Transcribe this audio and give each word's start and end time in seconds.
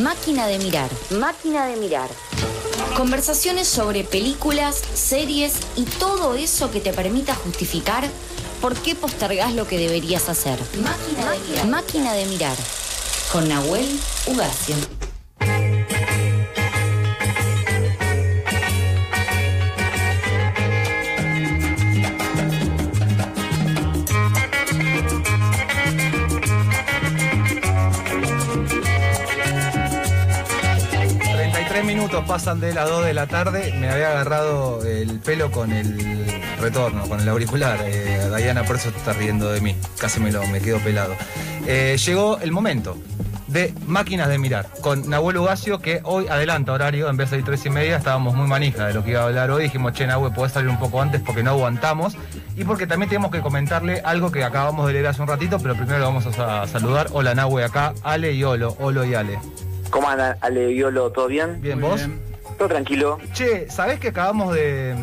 Máquina 0.00 0.46
de 0.46 0.58
mirar. 0.58 0.90
Máquina 1.10 1.66
de 1.66 1.76
mirar. 1.76 2.08
Conversaciones 2.96 3.68
sobre 3.68 4.04
películas, 4.04 4.82
series 4.94 5.54
y 5.76 5.84
todo 5.84 6.34
eso 6.34 6.70
que 6.70 6.80
te 6.80 6.92
permita 6.92 7.34
justificar 7.34 8.08
por 8.60 8.74
qué 8.74 8.94
postergás 8.94 9.54
lo 9.54 9.66
que 9.66 9.78
deberías 9.78 10.28
hacer. 10.28 10.58
Máquina 10.82 11.30
de 11.32 11.38
mirar. 11.40 11.66
Máquina 11.66 12.12
de 12.14 12.26
mirar. 12.26 12.56
Con 13.32 13.48
Nahuel 13.48 13.98
Ugacio. 14.26 14.76
33 32.22 32.26
minutos 32.26 32.26
pasan 32.26 32.60
de 32.60 32.74
las 32.74 32.88
2 32.88 33.04
de 33.04 33.14
la 33.14 33.26
tarde. 33.26 33.74
Me 33.78 33.88
había 33.88 34.10
agarrado 34.10 34.84
el 34.84 35.20
pelo 35.20 35.50
con 35.50 35.72
el 35.72 36.42
retorno, 36.60 37.08
con 37.08 37.20
el 37.20 37.28
auricular. 37.28 37.78
Eh, 37.84 38.30
Diana, 38.36 38.64
por 38.64 38.76
eso 38.76 38.90
está 38.90 39.12
riendo 39.12 39.50
de 39.50 39.60
mí. 39.60 39.76
Casi 39.98 40.20
me, 40.20 40.32
lo, 40.32 40.46
me 40.46 40.60
quedo 40.60 40.78
pelado. 40.78 41.14
Eh, 41.66 41.96
llegó 42.04 42.38
el 42.38 42.52
momento 42.52 42.96
de 43.48 43.74
máquinas 43.86 44.28
de 44.28 44.38
mirar 44.38 44.66
con 44.80 45.10
Nahuel 45.10 45.36
Ugacio, 45.36 45.78
que 45.78 46.00
hoy 46.04 46.26
adelanta 46.28 46.72
horario, 46.72 47.10
en 47.10 47.18
vez 47.18 47.30
de 47.30 47.42
tres 47.42 47.66
y 47.66 47.70
media, 47.70 47.98
estábamos 47.98 48.34
muy 48.34 48.46
manija 48.46 48.86
de 48.86 48.94
lo 48.94 49.04
que 49.04 49.10
iba 49.10 49.20
a 49.20 49.24
hablar 49.24 49.50
hoy. 49.50 49.64
Dijimos, 49.64 49.92
che, 49.92 50.06
Nahuel, 50.06 50.32
podés 50.32 50.52
salir 50.52 50.70
un 50.70 50.78
poco 50.78 51.02
antes 51.02 51.20
porque 51.20 51.42
no 51.42 51.50
aguantamos. 51.50 52.16
Y 52.56 52.64
porque 52.64 52.86
también 52.86 53.08
tenemos 53.08 53.30
que 53.30 53.40
comentarle 53.40 54.00
algo 54.04 54.30
que 54.30 54.44
acabamos 54.44 54.86
de 54.86 54.94
leer 54.94 55.06
hace 55.08 55.22
un 55.22 55.28
ratito, 55.28 55.58
pero 55.58 55.74
primero 55.74 55.98
lo 55.98 56.06
vamos 56.06 56.26
a 56.38 56.66
saludar. 56.66 57.08
Hola, 57.12 57.34
Nahue, 57.34 57.64
acá, 57.64 57.94
Ale 58.02 58.32
y 58.32 58.44
Olo, 58.44 58.76
Olo 58.78 59.04
y 59.04 59.14
Ale. 59.14 59.38
¿Cómo 59.92 60.08
andan, 60.08 60.36
Ale 60.40 60.72
y 60.72 60.82
Olo? 60.82 61.12
¿Todo 61.12 61.28
bien? 61.28 61.60
Bien, 61.60 61.78
¿vos? 61.80 62.00
Todo 62.58 62.68
tranquilo. 62.68 63.18
Che, 63.34 63.68
¿sabés 63.70 64.00
que 64.00 64.08
acabamos 64.08 64.54
de, 64.54 64.94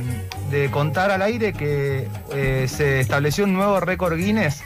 de 0.50 0.70
contar 0.72 1.12
al 1.12 1.22
aire 1.22 1.54
que 1.54 2.08
eh, 2.34 2.66
se 2.68 3.00
estableció 3.00 3.44
un 3.46 3.54
nuevo 3.54 3.80
récord 3.80 4.18
Guinness 4.18 4.64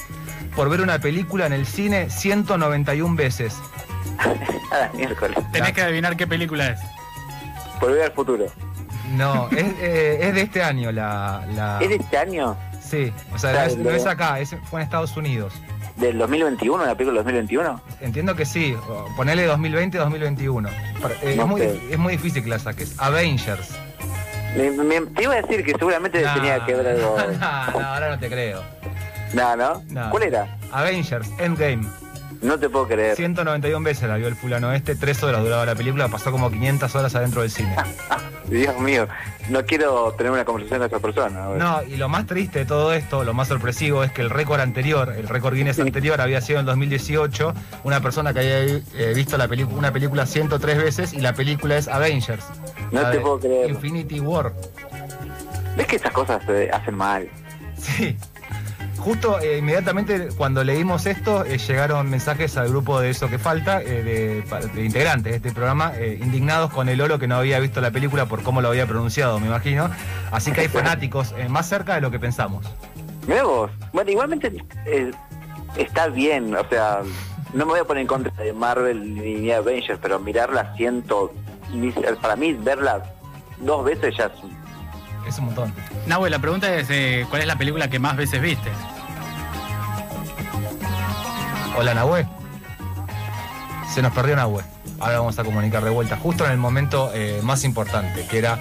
por 0.55 0.69
ver 0.69 0.79
una 0.81 0.99
película 0.99 1.45
en 1.45 1.53
el 1.53 1.65
cine 1.65 2.09
191 2.09 3.15
veces? 3.15 3.53
Ah, 4.75 4.89
miércoles. 4.95 5.37
Tenés 5.51 5.73
que 5.73 5.83
adivinar 5.83 6.17
qué 6.17 6.25
película 6.25 6.69
es. 6.69 6.79
Volver 7.79 8.01
al 8.05 8.11
futuro. 8.11 8.45
No, 9.11 9.47
es, 9.51 9.65
eh, 9.79 10.17
es 10.21 10.33
de 10.33 10.41
este 10.41 10.63
año 10.63 10.91
la, 10.91 11.45
la- 11.53 11.77
¿Es 11.79 11.89
de 11.89 11.95
este 11.97 12.17
año? 12.17 12.57
Sí, 12.81 13.13
o 13.31 13.37
sea, 13.37 13.67
no 13.77 13.91
es 13.91 14.07
acá, 14.07 14.39
es- 14.39 14.55
fue 14.71 14.79
en 14.79 14.85
Estados 14.85 15.15
Unidos. 15.15 15.53
¿Del 15.97 16.17
2021? 16.17 16.85
¿La 16.85 16.95
película 16.95 17.21
del 17.23 17.25
2021? 17.25 17.81
Entiendo 18.01 18.35
que 18.35 18.45
sí, 18.45 18.75
ponele 19.15 19.47
2020-2021. 19.49 20.69
Pero, 21.01 21.13
eh, 21.21 21.35
No 21.35 21.43
es, 21.43 21.47
muy, 21.49 21.61
es 21.91 21.97
muy 21.99 22.13
difícil 22.13 22.43
que 22.43 22.49
la 22.49 22.59
saques. 22.59 22.95
Avengers. 22.99 23.69
Me- 24.57 24.71
me- 24.71 25.01
te 25.07 25.23
iba 25.23 25.33
a 25.33 25.41
decir 25.41 25.63
que 25.63 25.71
seguramente 25.71 26.21
tenía 26.23 26.63
que 26.65 26.73
ver 26.75 26.87
algo. 26.87 27.15
No, 27.39 27.79
no, 27.79 27.87
ahora 27.87 28.09
no 28.09 28.19
te 28.19 28.29
creo. 28.29 28.61
No, 29.33 29.55
¿no? 29.55 29.83
No. 29.89 30.09
¿Cuál 30.11 30.23
era? 30.23 30.57
Avengers, 30.71 31.27
Endgame. 31.39 31.87
No 32.43 32.59
te 32.59 32.69
puedo 32.69 32.87
creer. 32.87 33.15
191 33.15 33.83
veces 33.83 34.09
la 34.09 34.17
vio 34.17 34.27
el 34.27 34.35
fulano 34.35 34.73
este, 34.73 34.95
3 34.95 35.23
horas 35.23 35.43
duraba 35.43 35.65
la 35.65 35.75
película, 35.75 36.09
pasó 36.09 36.31
como 36.31 36.51
500 36.51 36.93
horas 36.95 37.15
adentro 37.15 37.41
del 37.41 37.49
cine. 37.49 37.75
Dios 38.49 38.77
mío, 38.79 39.07
no 39.49 39.65
quiero 39.65 40.11
tener 40.13 40.31
una 40.31 40.43
conversación 40.43 40.79
con 40.81 40.87
esa 40.87 40.99
persona. 40.99 41.47
No, 41.57 41.81
y 41.83 41.95
lo 41.95 42.09
más 42.09 42.27
triste 42.27 42.59
de 42.59 42.65
todo 42.65 42.93
esto, 42.93 43.23
lo 43.23 43.33
más 43.33 43.47
sorpresivo, 43.47 44.03
es 44.03 44.11
que 44.11 44.21
el 44.21 44.29
récord 44.29 44.59
anterior, 44.59 45.13
el 45.17 45.29
récord 45.29 45.55
Guinness 45.55 45.79
anterior 45.79 46.19
había 46.19 46.41
sido 46.41 46.59
en 46.59 46.65
2018, 46.65 47.53
una 47.85 48.01
persona 48.01 48.33
que 48.33 48.39
había 48.39 48.59
eh, 48.59 49.13
visto 49.15 49.37
la 49.37 49.49
una 49.71 49.93
película 49.93 50.25
103 50.25 50.77
veces 50.77 51.13
y 51.13 51.21
la 51.21 51.33
película 51.33 51.77
es 51.77 51.87
Avengers. 51.87 52.43
No 52.91 53.09
te 53.09 53.19
puedo 53.19 53.39
creer. 53.39 53.69
Infinity 53.69 54.19
War. 54.19 54.51
¿Ves 55.77 55.87
que 55.87 55.95
esas 55.95 56.11
cosas 56.11 56.43
se 56.45 56.69
hacen 56.69 56.95
mal? 56.95 57.29
Sí. 57.77 58.17
Justo 59.03 59.37
eh, 59.41 59.57
inmediatamente 59.57 60.29
cuando 60.37 60.63
leímos 60.63 61.05
esto, 61.07 61.43
eh, 61.43 61.57
llegaron 61.57 62.09
mensajes 62.09 62.55
al 62.55 62.69
grupo 62.69 63.01
de 63.01 63.09
Eso 63.09 63.29
que 63.29 63.37
Falta, 63.37 63.81
eh, 63.81 64.43
de, 64.73 64.83
integrantes 64.85 65.31
de 65.31 65.35
este 65.37 65.51
programa, 65.51 65.91
eh, 65.97 66.17
indignados 66.21 66.71
con 66.71 66.87
el 66.87 67.01
Olo 67.01 67.19
que 67.19 67.27
no 67.27 67.35
había 67.35 67.59
visto 67.59 67.81
la 67.81 67.91
película 67.91 68.27
por 68.27 68.43
cómo 68.43 68.61
lo 68.61 68.69
había 68.69 68.87
pronunciado, 68.87 69.41
me 69.41 69.47
imagino. 69.47 69.89
Así 70.31 70.53
que 70.53 70.61
hay 70.61 70.67
fanáticos 70.69 71.33
eh, 71.37 71.49
más 71.49 71.67
cerca 71.67 71.95
de 71.95 72.01
lo 72.01 72.11
que 72.11 72.19
pensamos. 72.19 72.65
Mirá 73.27 73.43
vos. 73.43 73.71
Bueno, 73.91 74.09
igualmente 74.09 74.53
eh, 74.85 75.11
está 75.75 76.07
bien, 76.07 76.55
o 76.55 76.65
sea, 76.69 76.99
no 77.53 77.65
me 77.65 77.71
voy 77.73 77.79
a 77.81 77.83
poner 77.83 78.01
en 78.01 78.07
contra 78.07 78.31
de 78.41 78.53
Marvel 78.53 79.15
ni 79.15 79.41
de 79.47 79.53
Avengers, 79.53 79.99
pero 80.01 80.17
mirarla 80.19 80.73
siento, 80.77 81.33
ni- 81.73 81.91
para 82.21 82.37
mí 82.37 82.53
verla 82.53 83.03
dos 83.59 83.83
veces 83.83 84.15
ya 84.17 84.25
es 84.27 84.43
un- 84.43 84.63
Es 85.27 85.39
un 85.39 85.45
montón. 85.45 85.73
Nahue, 86.07 86.29
la 86.29 86.39
pregunta 86.39 86.73
es, 86.73 86.87
eh, 86.89 87.25
¿cuál 87.29 87.41
es 87.41 87.47
la 87.47 87.57
película 87.57 87.89
que 87.89 87.99
más 87.99 88.15
veces 88.17 88.41
viste? 88.41 88.69
Hola 91.75 91.93
Nahue. 91.93 92.25
Se 93.93 94.01
nos 94.01 94.13
perdió 94.13 94.35
Nahue. 94.35 94.63
Ahora 94.99 95.19
vamos 95.19 95.37
a 95.39 95.43
comunicar 95.43 95.83
de 95.83 95.89
vuelta, 95.89 96.17
justo 96.17 96.45
en 96.45 96.51
el 96.51 96.57
momento 96.57 97.11
eh, 97.13 97.39
más 97.43 97.63
importante, 97.65 98.25
que 98.25 98.37
era 98.37 98.57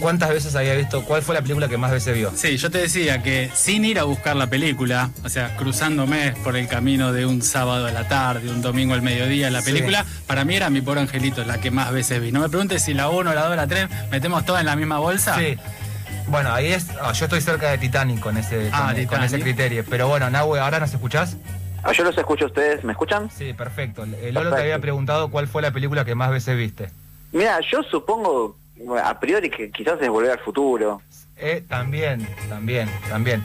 cuántas 0.00 0.28
veces 0.30 0.54
había 0.54 0.74
visto, 0.74 1.04
cuál 1.04 1.22
fue 1.22 1.34
la 1.34 1.40
película 1.40 1.66
que 1.68 1.78
más 1.78 1.90
veces 1.90 2.14
vio. 2.14 2.30
Sí, 2.34 2.56
yo 2.58 2.70
te 2.70 2.78
decía 2.78 3.22
que 3.22 3.50
sin 3.54 3.84
ir 3.84 3.98
a 3.98 4.04
buscar 4.04 4.36
la 4.36 4.48
película, 4.48 5.10
o 5.24 5.28
sea, 5.28 5.56
cruzándome 5.56 6.32
por 6.44 6.56
el 6.56 6.68
camino 6.68 7.12
de 7.12 7.24
un 7.26 7.42
sábado 7.42 7.86
a 7.86 7.90
la 7.90 8.06
tarde, 8.06 8.50
un 8.50 8.60
domingo 8.60 8.92
al 8.94 9.02
mediodía, 9.02 9.50
la 9.50 9.60
Sí. 9.62 9.72
película, 9.72 10.04
para 10.26 10.44
mí 10.44 10.56
era 10.56 10.68
Mi 10.68 10.80
Pobre 10.82 11.00
Angelito, 11.00 11.44
la 11.44 11.58
que 11.58 11.70
más 11.70 11.90
veces 11.92 12.20
vi. 12.20 12.32
No 12.32 12.40
me 12.40 12.48
preguntes 12.48 12.82
si 12.82 12.92
la 12.92 13.08
1, 13.08 13.32
la 13.34 13.46
2, 13.46 13.56
la 13.56 13.66
3, 13.66 13.88
metemos 14.10 14.44
todas 14.44 14.60
en 14.60 14.66
la 14.66 14.76
misma 14.76 14.98
bolsa. 14.98 15.36
Sí. 15.38 15.56
Bueno, 16.28 16.52
ahí 16.52 16.72
es. 16.72 16.86
ah, 17.02 17.12
yo 17.12 17.24
estoy 17.24 17.40
cerca 17.40 17.70
de 17.70 17.78
Titanic 17.78 18.20
con 18.20 18.36
ese, 18.36 18.68
Ah, 18.72 18.78
con, 18.78 18.86
con 18.88 18.94
Titanic. 18.96 19.26
ese 19.26 19.40
criterio. 19.40 19.84
Pero 19.88 20.06
bueno, 20.08 20.28
Nahue, 20.28 20.60
¿ahora 20.60 20.78
nos 20.78 20.92
escuchás? 20.92 21.36
Ah, 21.82 21.92
Yo 21.92 22.04
los 22.04 22.16
escucho 22.16 22.44
a 22.44 22.48
ustedes, 22.48 22.84
¿me 22.84 22.92
escuchan? 22.92 23.30
Sí, 23.30 23.52
perfecto. 23.52 24.04
Lolo 24.32 24.54
te 24.54 24.60
había 24.60 24.78
preguntado 24.78 25.30
cuál 25.30 25.46
fue 25.48 25.62
la 25.62 25.70
película 25.70 26.04
que 26.04 26.14
más 26.14 26.30
veces 26.30 26.56
viste. 26.56 26.90
Mira, 27.32 27.58
yo 27.60 27.82
supongo 27.82 28.56
a 29.02 29.18
priori 29.20 29.50
que 29.50 29.70
quizás 29.70 30.00
es 30.00 30.08
volver 30.08 30.32
al 30.32 30.38
futuro. 30.40 31.00
Eh, 31.36 31.64
también, 31.68 32.28
también, 32.48 32.88
también. 33.08 33.42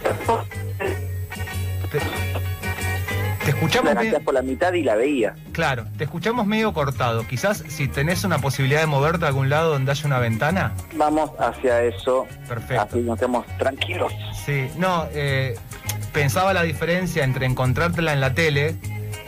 Escuchamos 3.55 3.93
La 3.95 4.19
por 4.19 4.33
la 4.33 4.41
mitad 4.41 4.73
y 4.73 4.83
la 4.83 4.95
veía. 4.95 5.35
claro, 5.51 5.85
te 5.97 6.03
escuchamos 6.05 6.45
medio 6.45 6.73
cortado. 6.73 7.25
Quizás 7.27 7.63
si 7.67 7.87
tenés 7.87 8.23
una 8.23 8.39
posibilidad 8.39 8.81
de 8.81 8.87
moverte 8.87 9.25
a 9.25 9.29
algún 9.29 9.49
lado 9.49 9.71
donde 9.71 9.91
haya 9.91 10.05
una 10.05 10.19
ventana. 10.19 10.73
Vamos 10.95 11.31
hacia 11.39 11.83
eso, 11.83 12.27
Perfecto. 12.47 12.81
así 12.83 12.99
nos 12.99 13.17
quedamos 13.17 13.45
tranquilos. 13.57 14.13
Sí, 14.45 14.67
no, 14.77 15.07
eh, 15.13 15.57
pensaba 16.13 16.53
la 16.53 16.63
diferencia 16.63 17.23
entre 17.23 17.45
encontrártela 17.45 18.13
en 18.13 18.21
la 18.21 18.33
tele 18.33 18.75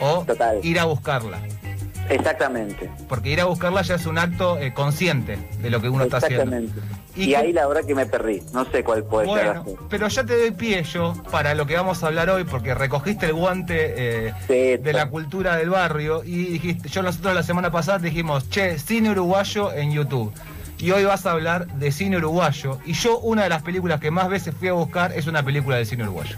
o 0.00 0.24
Total. 0.24 0.60
ir 0.62 0.78
a 0.78 0.84
buscarla. 0.84 1.38
Exactamente. 2.08 2.90
Porque 3.08 3.30
ir 3.30 3.40
a 3.40 3.44
buscarla 3.44 3.82
ya 3.82 3.94
es 3.96 4.06
un 4.06 4.18
acto 4.18 4.58
eh, 4.58 4.72
consciente 4.72 5.38
de 5.60 5.70
lo 5.70 5.80
que 5.80 5.88
uno 5.88 6.04
está 6.04 6.18
haciendo. 6.18 6.56
Exactamente. 6.56 6.80
¿Y 7.16 7.34
ahí 7.34 7.52
la 7.52 7.66
verdad 7.66 7.84
que 7.84 7.94
me 7.94 8.06
perdí. 8.06 8.42
No 8.52 8.64
sé 8.70 8.84
cuál 8.84 9.04
puede 9.04 9.26
Bueno, 9.26 9.64
ser. 9.64 9.74
pero 9.90 10.08
ya 10.08 10.24
te 10.24 10.38
doy 10.38 10.50
pie 10.52 10.82
yo 10.84 11.14
para 11.30 11.54
lo 11.54 11.66
que 11.66 11.74
vamos 11.74 12.02
a 12.02 12.06
hablar 12.06 12.30
hoy, 12.30 12.44
porque 12.44 12.74
recogiste 12.74 13.26
el 13.26 13.34
guante 13.34 14.26
eh, 14.28 14.34
Sí, 14.46 14.82
de 14.82 14.92
la 14.92 15.10
cultura 15.10 15.56
del 15.56 15.70
barrio 15.70 16.22
y 16.24 16.44
dijiste, 16.46 16.88
yo 16.88 17.02
nosotros 17.02 17.34
la 17.34 17.42
semana 17.42 17.70
pasada 17.70 17.98
dijimos, 17.98 18.48
che, 18.48 18.78
cine 18.78 19.10
uruguayo 19.10 19.72
en 19.72 19.92
YouTube. 19.92 20.32
Y 20.78 20.92
hoy 20.92 21.04
vas 21.04 21.26
a 21.26 21.32
hablar 21.32 21.66
de 21.66 21.90
cine 21.90 22.18
uruguayo. 22.18 22.78
Y 22.86 22.92
yo 22.92 23.18
una 23.18 23.42
de 23.42 23.48
las 23.48 23.62
películas 23.62 23.98
que 24.00 24.12
más 24.12 24.28
veces 24.28 24.54
fui 24.56 24.68
a 24.68 24.72
buscar 24.74 25.12
es 25.12 25.26
una 25.26 25.42
película 25.42 25.76
de 25.76 25.84
cine 25.84 26.04
uruguayo. 26.04 26.36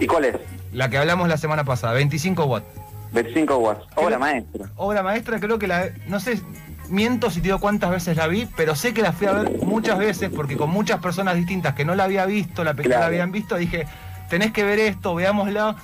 ¿Y 0.00 0.06
cuál 0.06 0.24
es? 0.24 0.36
La 0.72 0.90
que 0.90 0.98
hablamos 0.98 1.28
la 1.28 1.36
semana 1.36 1.62
pasada, 1.64 1.92
25 1.92 2.44
watts. 2.44 2.66
25 3.12 3.56
watts. 3.58 3.84
Obra 3.96 4.06
Creo- 4.06 4.18
maestra. 4.20 4.66
Obra 4.76 5.02
maestra, 5.02 5.40
creo 5.40 5.58
que 5.58 5.66
la. 5.66 5.88
No 6.06 6.20
sé, 6.20 6.40
miento 6.88 7.30
si 7.30 7.40
te 7.40 7.44
digo 7.48 7.58
cuántas 7.58 7.90
veces 7.90 8.16
la 8.16 8.26
vi, 8.26 8.46
pero 8.56 8.74
sé 8.74 8.94
que 8.94 9.02
la 9.02 9.12
fui 9.12 9.26
a 9.26 9.32
ver 9.32 9.58
muchas 9.62 9.98
veces 9.98 10.30
porque 10.34 10.56
con 10.56 10.70
muchas 10.70 11.00
personas 11.00 11.34
distintas 11.36 11.74
que 11.74 11.84
no 11.84 11.94
la 11.94 12.04
había 12.04 12.24
visto, 12.26 12.64
la 12.64 12.74
película 12.74 13.00
la 13.00 13.06
habían 13.06 13.30
visto, 13.32 13.56
dije, 13.56 13.86
tenés 14.30 14.52
que 14.52 14.64
ver 14.64 14.78
esto, 14.78 15.14
veámosla. 15.14 15.76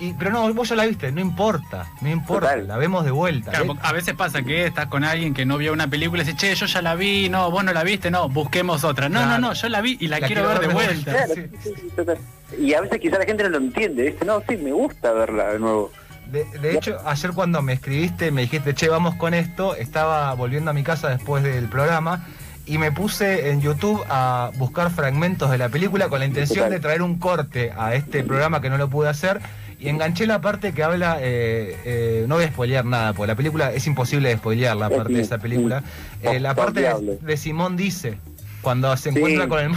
Y, 0.00 0.12
pero 0.12 0.30
no, 0.30 0.54
vos 0.54 0.68
ya 0.68 0.76
la 0.76 0.86
viste, 0.86 1.10
no 1.10 1.20
importa, 1.20 1.86
no 2.02 2.08
importa, 2.08 2.50
Total. 2.50 2.68
la 2.68 2.76
vemos 2.76 3.04
de 3.04 3.10
vuelta. 3.10 3.50
Claro, 3.50 3.72
¿eh? 3.72 3.78
a 3.82 3.92
veces 3.92 4.14
pasa 4.14 4.42
que 4.42 4.64
estás 4.64 4.86
con 4.86 5.02
alguien 5.02 5.34
que 5.34 5.44
no 5.44 5.58
vio 5.58 5.72
una 5.72 5.88
película 5.88 6.22
y 6.22 6.24
dice, 6.24 6.36
che, 6.36 6.54
yo 6.54 6.66
ya 6.66 6.82
la 6.82 6.94
vi, 6.94 7.28
no, 7.28 7.50
vos 7.50 7.64
no 7.64 7.72
la 7.72 7.82
viste, 7.82 8.08
no, 8.08 8.28
busquemos 8.28 8.84
otra. 8.84 9.08
No, 9.08 9.18
Claro. 9.18 9.40
no, 9.40 9.48
no, 9.48 9.54
yo 9.54 9.68
la 9.68 9.80
vi 9.80 9.96
y 9.98 10.06
la, 10.06 10.20
La 10.20 10.28
quiero, 10.28 10.42
quiero 10.44 10.60
ver 10.60 10.60
de 10.60 10.66
ver 10.68 10.76
de 10.76 10.84
vuelta. 10.94 11.10
vuelta. 11.12 11.34
Claro, 11.34 11.48
sí. 11.52 11.58
sí, 11.64 11.80
sí, 11.82 11.88
total. 11.96 12.18
Y 12.60 12.74
a 12.74 12.80
veces 12.80 13.00
quizá 13.00 13.18
la 13.18 13.24
gente 13.24 13.42
no 13.42 13.48
lo 13.48 13.56
entiende. 13.58 14.02
Dice, 14.12 14.24
no, 14.24 14.40
sí, 14.48 14.56
me 14.56 14.70
gusta 14.70 15.12
verla 15.12 15.48
de 15.54 15.58
nuevo. 15.58 15.90
De, 16.30 16.44
de 16.60 16.74
hecho, 16.74 16.98
ayer 17.06 17.32
cuando 17.32 17.62
me 17.62 17.72
escribiste, 17.72 18.30
me 18.30 18.42
dijiste, 18.42 18.74
che, 18.74 18.88
vamos 18.88 19.14
con 19.14 19.34
esto, 19.34 19.74
estaba 19.74 20.34
volviendo 20.34 20.70
a 20.70 20.74
mi 20.74 20.82
casa 20.82 21.08
después 21.08 21.42
del 21.42 21.68
programa 21.68 22.26
y 22.68 22.76
me 22.76 22.92
puse 22.92 23.50
en 23.50 23.62
YouTube 23.62 24.04
a 24.10 24.50
buscar 24.56 24.90
fragmentos 24.90 25.50
de 25.50 25.56
la 25.56 25.70
película 25.70 26.08
con 26.08 26.18
la 26.18 26.26
intención 26.26 26.68
de 26.68 26.78
traer 26.80 27.00
un 27.00 27.18
corte 27.18 27.72
a 27.76 27.94
este 27.94 28.22
programa 28.22 28.60
que 28.60 28.68
no 28.68 28.76
lo 28.76 28.90
pude 28.90 29.08
hacer 29.08 29.40
Y 29.80 29.88
enganché 29.88 30.26
la 30.26 30.42
parte 30.42 30.72
que 30.72 30.82
habla, 30.82 31.18
eh, 31.20 31.76
eh, 31.84 32.24
no 32.28 32.34
voy 32.34 32.44
a 32.44 32.48
spoilear 32.48 32.84
nada, 32.84 33.14
porque 33.14 33.28
la 33.28 33.36
película 33.36 33.72
es 33.72 33.86
imposible 33.86 34.28
de 34.28 34.36
spoilear 34.36 34.76
la 34.76 34.90
parte 34.90 35.14
de 35.14 35.22
esa 35.22 35.38
película. 35.38 35.82
Eh, 36.22 36.40
la 36.40 36.54
parte 36.54 36.80
de, 36.80 37.18
de 37.22 37.36
Simón 37.36 37.76
dice, 37.76 38.18
cuando 38.60 38.94
se 38.96 39.10
encuentra 39.10 39.48
con 39.48 39.60
el 39.60 39.72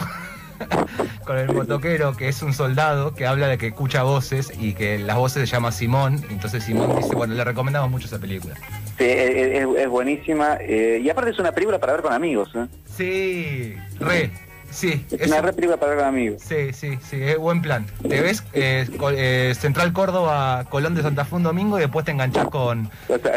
con 1.31 1.39
el 1.39 1.53
motoquero, 1.53 2.15
que 2.17 2.27
es 2.27 2.41
un 2.41 2.53
soldado 2.53 3.13
que 3.15 3.25
habla 3.25 3.47
de 3.47 3.57
que 3.57 3.67
escucha 3.67 4.03
voces 4.03 4.51
y 4.59 4.73
que 4.73 4.99
las 4.99 5.15
voces 5.15 5.49
se 5.49 5.55
llama 5.55 5.71
Simón. 5.71 6.21
Entonces 6.29 6.63
Simón 6.63 6.93
dice, 6.97 7.15
bueno, 7.15 7.33
le 7.33 7.43
recomendamos 7.45 7.89
mucho 7.89 8.07
esa 8.07 8.19
película. 8.19 8.55
Sí, 8.97 9.05
es, 9.05 9.87
buenísima. 9.87 10.57
y 10.61 11.09
aparte 11.09 11.31
es 11.31 11.39
una 11.39 11.53
película 11.53 11.79
para 11.79 11.93
ver 11.93 12.01
con 12.01 12.11
amigos. 12.11 12.49
¿eh? 12.55 12.67
Sí, 12.97 13.75
re. 13.99 14.29
Sí, 14.71 15.05
es 15.11 15.27
una 15.27 15.41
re 15.41 15.53
película 15.53 15.77
para 15.77 15.91
ver 15.91 15.99
con 15.99 16.07
amigos. 16.07 16.41
Sí, 16.45 16.73
sí, 16.73 16.97
sí, 17.09 17.21
es 17.21 17.37
buen 17.37 17.61
plan. 17.61 17.85
Te 18.07 18.21
ves 18.21 18.43
eh, 18.53 19.53
Central 19.57 19.93
Córdoba, 19.93 20.65
Colón 20.69 20.95
de 20.95 21.01
Santa 21.01 21.23
Fe 21.23 21.35
un 21.35 21.43
domingo 21.43 21.77
y 21.77 21.81
después 21.81 22.05
te 22.05 22.11
enganchás 22.11 22.47
con 22.47 22.89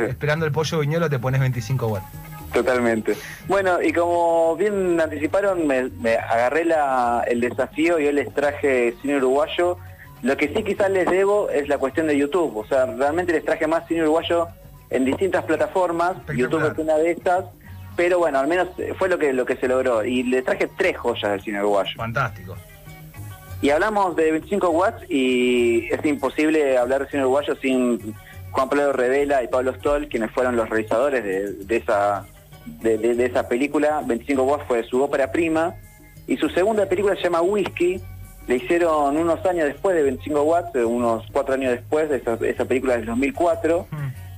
Esperando 0.09 0.47
el 0.47 0.53
pollo 0.53 0.81
viñolo, 0.81 1.09
te 1.09 1.21
pones 1.21 1.41
25 1.41 1.87
watts. 1.87 2.07
Totalmente. 2.55 3.17
Bueno, 3.49 3.83
y 3.83 3.93
como 3.93 4.55
bien 4.57 5.01
anticiparon, 5.01 5.67
me, 5.67 6.15
agarré 6.17 6.65
la, 6.65 7.25
el 7.27 7.41
desafío 7.41 7.99
y 7.99 8.07
hoy 8.07 8.13
les 8.13 8.33
traje 8.33 8.95
cine 9.03 9.17
uruguayo. 9.17 9.77
Lo 10.23 10.37
que 10.37 10.49
sí 10.49 10.63
quizás 10.63 10.89
les 10.91 11.11
debo 11.11 11.51
es 11.51 11.69
la 11.69 11.79
cuestión 11.79 12.07
de 12.07 12.17
YouTube. 12.17 12.57
O 12.57 12.65
sea, 12.67 12.87
realmente 12.87 13.33
les 13.33 13.45
traje 13.45 13.67
más 13.67 13.87
cine 13.89 14.03
uruguayo 14.03 14.47
en 14.91 15.05
distintas 15.05 15.45
plataformas. 15.45 16.17
YouTube 16.35 16.65
es 16.71 16.79
una 16.79 16.97
de 16.97 17.11
estas. 17.11 17.45
Pero 17.97 18.19
bueno, 18.19 18.39
al 18.39 18.47
menos 18.47 18.69
fue 18.99 19.09
lo 19.09 19.19
que, 19.19 19.33
lo 19.33 19.45
que 19.45 19.57
se 19.57 19.67
logró. 19.67 20.05
Y 20.05 20.23
les 20.23 20.45
traje 20.45 20.69
tres 20.79 20.97
joyas 20.97 21.33
del 21.33 21.43
cine 21.43 21.59
uruguayo. 21.59 21.97
Fantástico. 21.97 22.57
Y 23.61 23.71
hablamos 23.71 24.15
de 24.15 24.31
25 24.31 24.69
watts 24.71 25.11
y 25.11 25.89
es 25.91 26.05
imposible 26.05 26.79
hablar 26.79 27.05
de 27.05 27.11
cine 27.11 27.23
uruguayo 27.23 27.57
sin 27.57 28.15
Juan 28.53 28.69
Pablo 28.69 28.93
Revela 28.93 29.43
y 29.43 29.49
Pablo 29.49 29.75
Stoll, 29.75 30.09
quienes 30.09 30.31
fueron 30.31 30.55
los 30.55 30.69
realizadores 30.69 31.67
de 31.67 31.77
esa 31.77 32.27
de, 32.67 33.25
esa 33.25 33.49
película, 33.49 34.03
25 34.07 34.43
watts 34.43 34.65
fue 34.67 34.83
su 34.85 35.03
ópera 35.03 35.31
prima, 35.33 35.75
y 36.27 36.37
su 36.37 36.49
segunda 36.49 36.87
película 36.87 37.15
se 37.17 37.23
llama 37.23 37.43
Whisky, 37.43 38.01
le 38.47 38.57
hicieron 38.57 39.17
unos 39.17 39.45
años 39.47 39.67
después 39.67 39.97
de 39.97 40.03
25 40.03 40.43
watts, 40.43 40.75
eh, 40.75 40.85
unos 40.85 41.25
cuatro 41.33 41.55
años 41.55 41.73
después 41.73 42.09
de 42.09 42.17
esa, 42.17 42.35
esa 42.43 42.65
película 42.65 42.97
del 42.97 43.07
2004, 43.07 43.87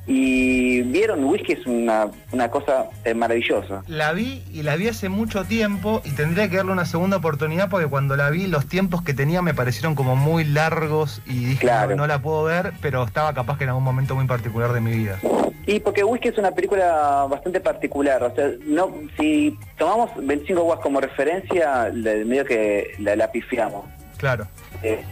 y 0.07 0.83
vieron, 0.83 1.25
Whisky 1.25 1.55
es 1.55 1.67
una, 1.67 2.09
una 2.31 2.49
cosa 2.49 2.87
eh, 3.05 3.13
maravillosa. 3.13 3.83
La 3.89 4.13
vi 4.13 4.45
y 4.53 4.63
la 4.63 4.77
vi 4.77 4.87
hace 4.89 5.09
mucho 5.09 5.45
tiempo 5.45 6.01
y 6.05 6.13
tendría 6.13 6.49
que 6.49 6.57
darle 6.57 6.73
una 6.73 6.85
segunda 6.85 7.17
oportunidad 7.17 7.69
porque 7.69 7.89
cuando 7.89 8.17
la 8.17 8.31
vi 8.31 8.47
los 8.47 8.67
tiempos 8.67 9.03
que 9.03 9.15
tenía 9.15 9.43
me 9.43 9.53
parecieron 9.53 9.97
como 9.97 10.15
muy 10.15 10.45
largos 10.45 11.23
y 11.27 11.45
dije 11.45 11.67
no, 11.97 12.07
la 12.07 12.23
puedo 12.23 12.45
ver, 12.45 12.73
pero 12.81 13.03
estaba 13.03 13.35
capaz 13.35 13.59
que 13.59 13.65
en 13.65 13.71
algún 13.71 13.85
momento 13.85 14.15
muy 14.15 14.27
particular 14.27 14.73
de 14.73 14.81
mi 14.81 14.93
vida. 14.93 15.19
Y 15.67 15.81
porque 15.81 16.05
Whisky 16.05 16.29
es 16.29 16.39
una 16.39 16.53
película 16.53 17.27
bastante 17.29 17.61
particular, 17.61 18.23
o 18.23 18.33
sea, 18.35 18.53
no, 18.67 18.95
si 19.19 19.59
tomamos 19.77 20.11
25 20.17 20.63
Watts 20.63 20.83
como 20.83 21.01
referencia, 21.01 21.91
medio 21.93 22.45
que 22.45 22.95
la, 23.01 23.31
pifiamos. 23.33 23.85
Claro. 24.17 24.47
Eh, 24.85 25.05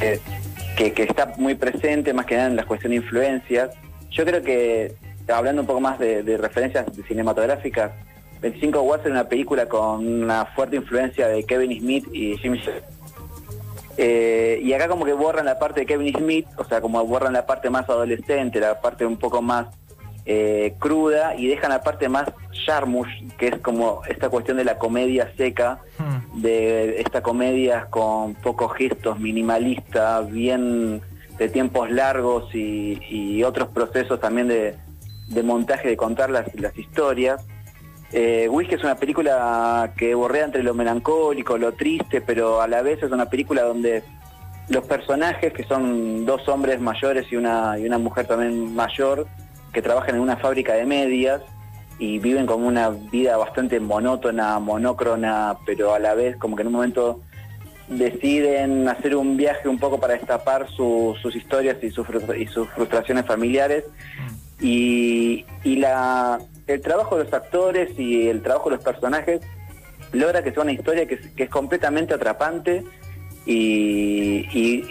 eh, 0.00 0.20
que, 0.76 1.02
está 1.02 1.34
muy 1.36 1.56
presente, 1.56 2.12
más 2.12 2.26
que 2.26 2.36
nada 2.36 2.46
en 2.48 2.56
las 2.56 2.66
cuestiones 2.66 3.00
de 3.00 3.04
influencias. 3.04 3.70
Yo 4.10 4.24
creo 4.24 4.40
que, 4.40 4.94
hablando 5.26 5.62
un 5.62 5.66
poco 5.66 5.80
más 5.80 5.98
de, 5.98 6.36
referencias 6.36 6.86
cinematográficas, 7.08 7.90
25 8.40 8.82
Watts 8.82 9.06
es 9.06 9.10
una 9.10 9.28
película 9.28 9.66
con 9.66 10.06
una 10.06 10.44
fuerte 10.46 10.76
influencia 10.76 11.26
de 11.26 11.42
Kevin 11.42 11.76
Smith 11.80 12.06
y 12.12 12.36
Jimmy 12.36 12.62
eh, 13.96 14.60
y 14.62 14.72
acá 14.72 14.88
como 14.88 15.04
que 15.04 15.12
borran 15.12 15.46
la 15.46 15.58
parte 15.58 15.80
de 15.80 15.86
Kevin 15.86 16.14
Smith, 16.16 16.46
o 16.56 16.64
sea, 16.64 16.80
como 16.80 17.04
borran 17.04 17.32
la 17.32 17.46
parte 17.46 17.70
más 17.70 17.88
adolescente, 17.88 18.60
la 18.60 18.80
parte 18.80 19.06
un 19.06 19.16
poco 19.16 19.42
más 19.42 19.66
eh, 20.26 20.74
cruda 20.78 21.34
y 21.36 21.48
dejan 21.48 21.70
la 21.70 21.82
parte 21.82 22.08
más 22.08 22.32
charmush, 22.64 23.28
que 23.36 23.48
es 23.48 23.58
como 23.58 24.02
esta 24.08 24.30
cuestión 24.30 24.56
de 24.56 24.64
la 24.64 24.78
comedia 24.78 25.30
seca, 25.36 25.80
hmm. 25.98 26.40
de 26.40 27.00
esta 27.00 27.22
comedia 27.22 27.88
con 27.90 28.34
pocos 28.34 28.74
gestos, 28.74 29.18
minimalista, 29.20 30.22
bien 30.22 31.02
de 31.38 31.48
tiempos 31.48 31.90
largos 31.90 32.54
y, 32.54 33.42
otros 33.42 33.68
procesos 33.68 34.20
también 34.20 34.48
de, 34.48 35.42
montaje, 35.42 35.88
de 35.88 35.96
contar 35.96 36.30
las, 36.30 36.46
historias. 36.78 37.44
Eh, 38.12 38.48
Whisky 38.48 38.74
es 38.74 38.84
una 38.84 38.96
película 38.96 39.92
que 39.96 40.14
borrea 40.14 40.44
entre 40.44 40.62
lo 40.62 40.74
melancólico, 40.74 41.58
lo 41.58 41.72
triste, 41.72 42.20
pero 42.20 42.60
a 42.60 42.68
la 42.68 42.82
vez 42.82 43.02
es 43.02 43.10
una 43.10 43.28
película 43.28 43.62
donde 43.62 44.04
los 44.68 44.84
personajes, 44.84 45.52
que 45.52 45.64
son 45.64 46.24
dos 46.24 46.48
hombres 46.48 46.80
mayores 46.80 47.26
y 47.30 47.36
una, 47.36 47.78
y 47.78 47.86
una 47.86 47.98
mujer 47.98 48.26
también 48.26 48.74
mayor, 48.74 49.26
que 49.72 49.82
trabajan 49.82 50.14
en 50.14 50.20
una 50.20 50.36
fábrica 50.36 50.74
de 50.74 50.86
medias 50.86 51.42
y 51.98 52.18
viven 52.18 52.46
como 52.46 52.66
una 52.66 52.90
vida 52.90 53.36
bastante 53.36 53.80
monótona, 53.80 54.58
monócrona, 54.58 55.56
pero 55.66 55.94
a 55.94 55.98
la 55.98 56.14
vez 56.14 56.36
como 56.36 56.56
que 56.56 56.62
en 56.62 56.68
un 56.68 56.74
momento 56.74 57.20
deciden 57.88 58.88
hacer 58.88 59.14
un 59.16 59.36
viaje 59.36 59.68
un 59.68 59.78
poco 59.78 60.00
para 60.00 60.14
destapar 60.14 60.68
sus 60.70 61.36
historias 61.36 61.76
y, 61.82 61.90
sus 61.90 62.06
frustraciones 62.06 63.26
familiares. 63.26 63.84
Y, 64.60 65.44
la, 65.64 66.38
el 66.66 66.80
trabajo 66.80 67.16
de 67.16 67.24
los 67.24 67.32
actores 67.32 67.98
y 67.98 68.28
el 68.28 68.42
trabajo 68.42 68.70
de 68.70 68.76
los 68.76 68.84
personajes 68.84 69.40
logra 70.12 70.42
que 70.42 70.52
sea 70.52 70.62
una 70.62 70.72
historia 70.72 71.06
que 71.06 71.18
es, 71.36 71.50
completamente 71.50 72.14
atrapante 72.14 72.84
y, 73.46 74.82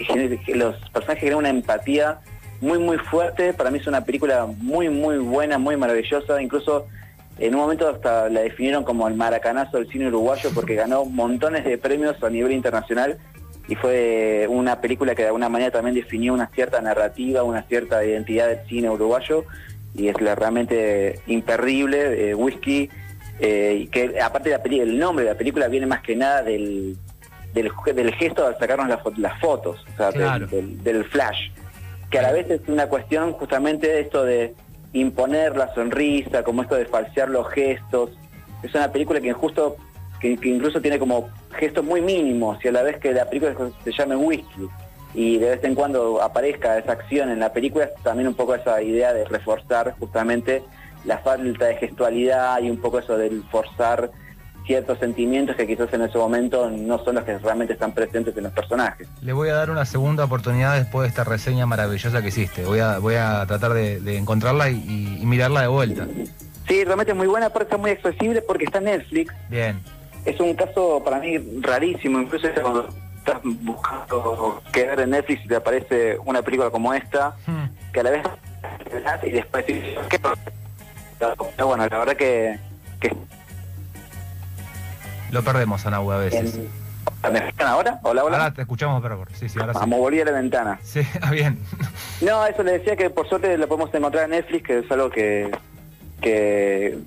los 0.54 0.76
personajes 0.90 1.20
generan 1.20 1.38
una 1.38 1.48
empatía 1.50 2.20
muy, 2.60 2.78
muy 2.78 2.98
fuerte. 2.98 3.52
Para 3.52 3.70
mí 3.70 3.78
es 3.78 3.86
una 3.86 4.04
película 4.04 4.46
muy, 4.46 4.88
muy 4.88 5.18
buena, 5.18 5.58
muy 5.58 5.76
maravillosa. 5.76 6.40
Incluso 6.40 6.86
en 7.38 7.54
un 7.54 7.60
momento 7.60 7.88
hasta 7.88 8.28
la 8.28 8.40
definieron 8.42 8.84
como 8.84 9.08
el 9.08 9.14
maracanazo 9.14 9.78
del 9.78 9.90
cine 9.90 10.08
uruguayo 10.08 10.50
porque 10.54 10.74
ganó 10.74 11.04
montones 11.04 11.64
de 11.64 11.78
premios 11.78 12.22
a 12.22 12.30
nivel 12.30 12.52
internacional 12.52 13.18
y 13.66 13.74
fue 13.74 14.46
una 14.48 14.80
película 14.80 15.14
que 15.14 15.22
de 15.22 15.28
alguna 15.28 15.48
manera 15.48 15.70
también 15.70 15.94
definió 15.94 16.34
una 16.34 16.48
cierta 16.48 16.80
narrativa, 16.80 17.42
una 17.42 17.62
cierta 17.62 18.04
identidad 18.04 18.48
del 18.48 18.66
cine 18.68 18.90
uruguayo 18.90 19.44
y 19.94 20.08
es 20.08 20.16
realmente 20.16 21.20
imperdible. 21.26 22.30
Eh, 22.30 22.34
whisky, 22.34 22.90
eh, 23.40 23.88
que 23.90 24.20
aparte 24.20 24.50
de 24.50 24.58
la 24.58 24.82
el 24.82 24.98
nombre 24.98 25.24
de 25.24 25.32
la 25.32 25.38
película 25.38 25.68
viene 25.68 25.86
más 25.86 26.02
que 26.02 26.16
nada 26.16 26.42
del, 26.42 26.96
del, 27.52 27.70
gesto 28.14 28.48
de 28.48 28.56
sacarnos 28.56 28.88
las, 29.16 29.40
fotos, 29.40 29.84
o 29.94 29.96
sea, 29.96 30.38
del 30.38 31.04
flash 31.06 31.50
que 32.14 32.20
a 32.20 32.22
la 32.22 32.30
vez 32.30 32.48
es 32.48 32.60
una 32.68 32.86
cuestión 32.86 33.32
justamente 33.32 33.88
de 33.88 34.00
esto 34.02 34.22
de 34.22 34.54
imponer 34.92 35.56
la 35.56 35.74
sonrisa, 35.74 36.44
como 36.44 36.62
esto 36.62 36.76
de 36.76 36.86
falsear 36.86 37.28
los 37.28 37.48
gestos. 37.48 38.10
Es 38.62 38.72
una 38.72 38.92
película 38.92 39.20
que 39.20 39.32
justo 39.32 39.76
que, 40.20 40.38
incluso 40.44 40.80
tiene 40.80 41.00
como 41.00 41.28
gestos 41.58 41.84
muy 41.84 42.00
mínimos 42.00 42.64
y 42.64 42.68
a 42.68 42.72
la 42.72 42.82
vez 42.82 42.98
que 42.98 43.12
la 43.12 43.28
película 43.28 43.56
se 43.82 43.90
llame 43.90 44.14
whisky 44.14 44.68
y 45.14 45.38
de 45.38 45.50
vez 45.50 45.64
en 45.64 45.74
cuando 45.74 46.20
aparezca 46.20 46.76
esa 46.76 46.92
acción 46.92 47.30
en 47.30 47.38
la 47.38 47.52
película, 47.52 47.88
también 48.02 48.28
un 48.28 48.34
poco 48.34 48.54
esa 48.54 48.82
idea 48.82 49.12
de 49.12 49.24
reforzar 49.24 49.94
justamente 49.98 50.62
la 51.04 51.18
falta 51.18 51.66
de 51.66 51.76
gestualidad 51.76 52.60
y 52.60 52.70
un 52.70 52.78
poco 52.78 52.98
eso 52.98 53.16
del 53.16 53.44
forzar 53.50 54.10
ciertos 54.66 54.98
sentimientos 54.98 55.56
que 55.56 55.66
quizás 55.66 55.92
en 55.92 56.02
ese 56.02 56.16
momento 56.16 56.70
no 56.70 56.98
son 57.04 57.16
los 57.16 57.24
que 57.24 57.36
realmente 57.38 57.74
están 57.74 57.92
presentes 57.92 58.36
en 58.36 58.44
los 58.44 58.52
personajes. 58.52 59.06
Le 59.20 59.32
voy 59.32 59.50
a 59.50 59.54
dar 59.54 59.70
una 59.70 59.84
segunda 59.84 60.24
oportunidad 60.24 60.76
después 60.76 61.02
de 61.02 61.08
esta 61.10 61.22
reseña 61.22 61.66
maravillosa 61.66 62.22
que 62.22 62.28
hiciste. 62.28 62.64
Voy 62.64 62.80
a, 62.80 62.98
voy 62.98 63.16
a 63.16 63.44
tratar 63.46 63.74
de, 63.74 64.16
encontrarla 64.16 64.70
y, 64.70 65.20
mirarla 65.24 65.62
de 65.62 65.68
vuelta. 65.68 66.06
Sí, 66.66 66.82
realmente 66.82 67.12
es 67.12 67.16
muy 67.16 67.26
buena, 67.26 67.46
aparte 67.46 67.64
está 67.64 67.76
muy 67.76 67.90
accesible 67.90 68.40
porque 68.40 68.64
está 68.64 68.78
en 68.78 68.84
Netflix. 68.84 69.34
Bien. 69.50 69.80
Es 70.24 70.40
un 70.40 70.54
caso 70.54 71.02
para 71.04 71.18
mí 71.18 71.36
rarísimo, 71.60 72.18
incluso 72.18 72.48
cuando 72.62 72.88
estás 73.24 73.40
buscando 73.42 74.62
quedar 74.72 75.00
en 75.00 75.10
Netflix 75.10 75.44
y 75.44 75.48
te 75.48 75.56
aparece 75.56 76.18
una 76.24 76.42
película 76.42 76.70
como 76.70 76.92
esta, 76.92 77.34
hmm. 77.46 77.92
que 77.92 78.00
a 78.00 78.02
la 78.02 78.10
vez 78.10 78.22
y 79.22 79.30
después 79.30 79.64
¿qué? 79.64 80.20
bueno, 81.62 81.86
la 81.88 81.98
verdad 81.98 82.16
que, 82.16 82.58
que 83.00 83.14
lo 85.30 85.42
perdemos, 85.42 85.84
Anahu, 85.86 86.12
a 86.12 86.18
veces. 86.18 86.60
¿Me 87.30 87.38
escuchan 87.38 87.66
ahora? 87.66 87.98
Hola, 88.02 88.24
hola. 88.24 88.36
Ahora 88.36 88.54
te 88.54 88.62
escuchamos, 88.62 89.02
pero 89.02 89.24
sí, 89.32 89.48
sí, 89.48 89.58
ahora 89.58 89.72
sí. 89.72 89.80
Vamos, 89.80 89.98
volví 89.98 90.20
a 90.20 90.24
la 90.26 90.32
ventana. 90.32 90.78
Sí, 90.82 91.00
ah, 91.22 91.30
bien. 91.30 91.58
No, 92.20 92.46
eso 92.46 92.62
le 92.62 92.78
decía 92.78 92.96
que 92.96 93.10
por 93.10 93.28
suerte 93.28 93.56
lo 93.56 93.66
podemos 93.66 93.92
encontrar 93.94 94.24
en 94.24 94.30
Netflix, 94.30 94.66
que 94.66 94.78
es 94.80 94.90
algo 94.90 95.10
que 95.10 95.50
que 96.24 96.98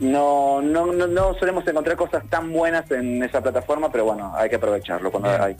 no, 0.00 0.60
no, 0.60 0.92
no, 0.92 1.34
solemos 1.38 1.66
encontrar 1.66 1.96
cosas 1.96 2.22
tan 2.28 2.52
buenas 2.52 2.90
en 2.90 3.22
esa 3.22 3.40
plataforma, 3.40 3.90
pero 3.90 4.04
bueno, 4.04 4.30
hay 4.36 4.50
que 4.50 4.56
aprovecharlo 4.56 5.10
cuando 5.10 5.30
hay. 5.30 5.56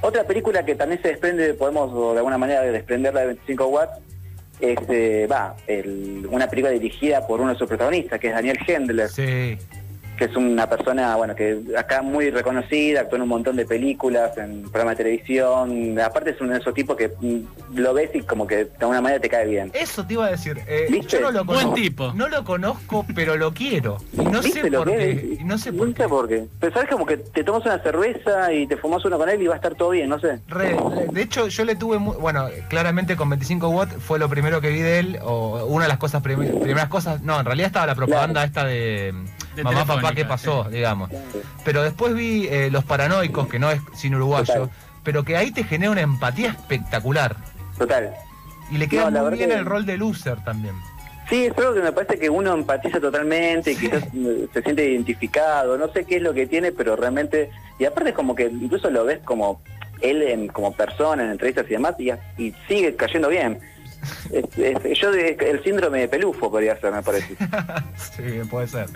Otra 0.00 0.22
película 0.22 0.64
que 0.64 0.76
también 0.76 1.02
se 1.02 1.08
desprende, 1.08 1.54
podemos 1.54 2.12
de 2.12 2.18
alguna 2.18 2.38
manera 2.38 2.62
desprenderla 2.62 3.22
de 3.22 3.26
25 3.26 3.66
watts, 3.66 3.98
es 4.60 4.78
eh, 4.88 5.26
va, 5.30 5.56
una 6.30 6.48
película 6.48 6.70
dirigida 6.70 7.26
por 7.26 7.40
uno 7.40 7.52
de 7.52 7.58
sus 7.58 7.66
protagonistas, 7.66 8.20
que 8.20 8.28
es 8.28 8.34
Daniel 8.34 8.58
Hendler. 8.64 9.08
Sí 9.08 9.58
que 10.16 10.26
es 10.26 10.36
una 10.36 10.68
persona, 10.68 11.16
bueno, 11.16 11.34
que 11.34 11.60
acá 11.76 12.02
muy 12.02 12.30
reconocida, 12.30 13.00
actuó 13.00 13.16
en 13.16 13.22
un 13.22 13.28
montón 13.28 13.56
de 13.56 13.64
películas, 13.66 14.36
en 14.38 14.62
programas 14.62 14.96
de 14.96 15.04
televisión. 15.04 15.98
Aparte 15.98 16.30
es 16.30 16.40
uno 16.40 16.52
de 16.52 16.58
esos 16.58 16.72
tipos 16.74 16.96
que 16.96 17.08
mm, 17.20 17.40
lo 17.78 17.92
ves 17.94 18.10
y 18.14 18.20
como 18.22 18.46
que 18.46 18.64
de 18.64 18.70
alguna 18.80 19.00
manera 19.00 19.20
te 19.20 19.28
cae 19.28 19.46
bien. 19.46 19.70
Eso 19.74 20.06
te 20.06 20.14
iba 20.14 20.26
a 20.26 20.30
decir. 20.30 20.58
eh, 20.68 20.86
¿Viste? 20.90 21.16
yo 21.16 21.20
no 21.20 21.30
lo 21.32 21.44
Buen 21.44 21.74
tipo. 21.74 22.12
No 22.14 22.28
lo 22.28 22.44
conozco, 22.44 23.04
pero 23.14 23.36
lo 23.36 23.52
quiero. 23.52 23.98
Y 24.12 24.18
no 24.24 24.40
¿Viste 24.40 24.62
sé 24.62 24.70
lo 24.70 24.78
por 24.84 24.88
que 24.90 24.96
qué. 24.96 25.38
y 25.40 25.44
No 25.44 25.58
sé 25.58 25.72
por 25.72 25.92
qué. 25.94 26.08
por 26.08 26.28
qué. 26.28 26.44
Pero 26.60 26.72
sabes 26.72 26.88
como 26.90 27.06
que 27.06 27.16
te 27.16 27.42
tomas 27.44 27.64
una 27.66 27.78
cerveza 27.80 28.52
y 28.52 28.66
te 28.66 28.76
fumas 28.76 29.04
uno 29.04 29.18
con 29.18 29.28
él 29.28 29.42
y 29.42 29.46
va 29.46 29.54
a 29.54 29.56
estar 29.56 29.74
todo 29.74 29.90
bien, 29.90 30.08
no 30.08 30.18
sé. 30.20 30.38
Re- 30.48 30.76
de 31.12 31.22
hecho, 31.22 31.48
yo 31.48 31.64
le 31.64 31.76
tuve, 31.76 31.98
mu- 31.98 32.14
bueno, 32.14 32.46
claramente 32.68 33.16
con 33.16 33.28
25 33.30 33.68
watts 33.68 33.94
fue 34.00 34.18
lo 34.18 34.28
primero 34.28 34.60
que 34.60 34.68
vi 34.70 34.80
de 34.80 34.98
él, 35.00 35.18
o 35.22 35.64
una 35.66 35.84
de 35.84 35.88
las 35.88 35.98
cosas, 35.98 36.22
prim- 36.22 36.60
primeras 36.60 36.88
cosas, 36.88 37.22
no, 37.22 37.38
en 37.40 37.44
realidad 37.46 37.66
estaba 37.66 37.86
la 37.86 37.94
propaganda 37.94 38.44
esta 38.44 38.64
de, 38.64 39.12
De 39.54 39.62
mamá, 39.64 39.84
papá, 39.84 40.12
¿qué 40.14 40.24
pasó? 40.24 40.64
sí. 40.64 40.76
digamos. 40.76 41.10
Pero 41.64 41.82
después 41.82 42.14
vi 42.14 42.46
eh, 42.48 42.70
Los 42.70 42.84
Paranoicos, 42.84 43.48
que 43.48 43.58
no 43.58 43.70
es 43.70 43.80
sin 43.94 44.14
uruguayo, 44.14 44.52
Total. 44.52 44.70
pero 45.04 45.24
que 45.24 45.36
ahí 45.36 45.50
te 45.52 45.64
genera 45.64 45.92
una 45.92 46.00
empatía 46.00 46.50
espectacular. 46.50 47.36
Total. 47.78 48.12
Y 48.70 48.78
le 48.78 48.88
queda 48.88 49.04
No, 49.04 49.10
la 49.10 49.20
muy 49.20 49.24
verdad 49.30 49.38
bien 49.38 49.50
que- 49.50 49.56
el 49.56 49.64
rol 49.66 49.86
de 49.86 49.96
loser 49.98 50.42
también. 50.44 50.74
Sí, 51.28 51.46
es 51.46 51.56
algo 51.56 51.72
que 51.72 51.80
me 51.80 51.90
parece 51.92 52.18
que 52.18 52.28
uno 52.28 52.52
empatiza 52.52 53.00
totalmente 53.00 53.72
y 53.72 53.76
quizás 53.76 54.04
eh, 54.14 54.46
se 54.52 54.62
siente 54.62 54.86
identificado, 54.90 55.78
no 55.78 55.88
sé 55.90 56.04
qué 56.04 56.16
es 56.16 56.22
lo 56.22 56.34
que 56.34 56.46
tiene, 56.46 56.70
pero 56.70 56.96
realmente, 56.96 57.50
y 57.78 57.86
aparte 57.86 58.10
es 58.10 58.14
como 58.16 58.34
que 58.34 58.44
incluso 58.44 58.90
lo 58.90 59.04
ves 59.06 59.20
como 59.24 59.62
él 60.02 60.20
en- 60.22 60.48
como 60.48 60.72
persona 60.72 61.24
en 61.24 61.30
entrevistas 61.30 61.64
y 61.66 61.70
demás 61.70 61.94
y, 61.98 62.10
y 62.36 62.54
sigue 62.68 62.94
cayendo 62.94 63.28
bien. 63.30 63.58
Es- 64.32 64.58
es- 64.58 64.98
yo 64.98 65.10
de- 65.12 65.36
el 65.40 65.62
síndrome 65.62 66.00
de 66.00 66.08
pelufo 66.08 66.50
podría 66.50 66.78
ser, 66.80 66.92
me 66.92 67.02
parece. 67.02 67.34
sí, 68.16 68.22
puede 68.50 68.66
ser. 68.68 68.86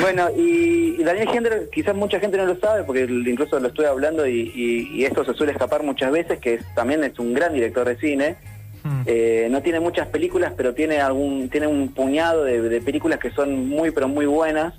Bueno, 0.00 0.28
y, 0.36 0.96
y 0.98 1.02
Daniel 1.02 1.28
Hendler, 1.32 1.70
quizás 1.72 1.94
mucha 1.96 2.20
gente 2.20 2.36
no 2.36 2.44
lo 2.44 2.56
sabe, 2.60 2.82
porque 2.84 3.04
incluso 3.04 3.58
lo 3.58 3.68
estuve 3.68 3.86
hablando 3.86 4.26
y, 4.26 4.52
y- 4.54 4.88
y 5.00 5.04
esto 5.04 5.24
se 5.24 5.32
suele 5.34 5.52
escapar 5.52 5.82
muchas 5.82 6.12
veces, 6.12 6.38
que 6.40 6.54
es- 6.54 6.74
también 6.74 7.02
es 7.04 7.18
un 7.18 7.32
gran 7.32 7.54
director 7.54 7.86
de 7.88 7.96
cine. 7.96 8.36
Hmm. 8.84 9.02
Eh, 9.06 9.48
no 9.50 9.62
tiene 9.62 9.80
muchas 9.80 10.06
películas, 10.08 10.52
pero 10.56 10.74
tiene 10.74 11.00
algún 11.00 11.48
tiene 11.48 11.66
un 11.66 11.88
puñado 11.88 12.44
de, 12.44 12.60
de 12.60 12.80
películas 12.80 13.18
que 13.18 13.30
son 13.30 13.68
muy, 13.68 13.90
pero 13.90 14.08
muy 14.08 14.26
buenas. 14.26 14.74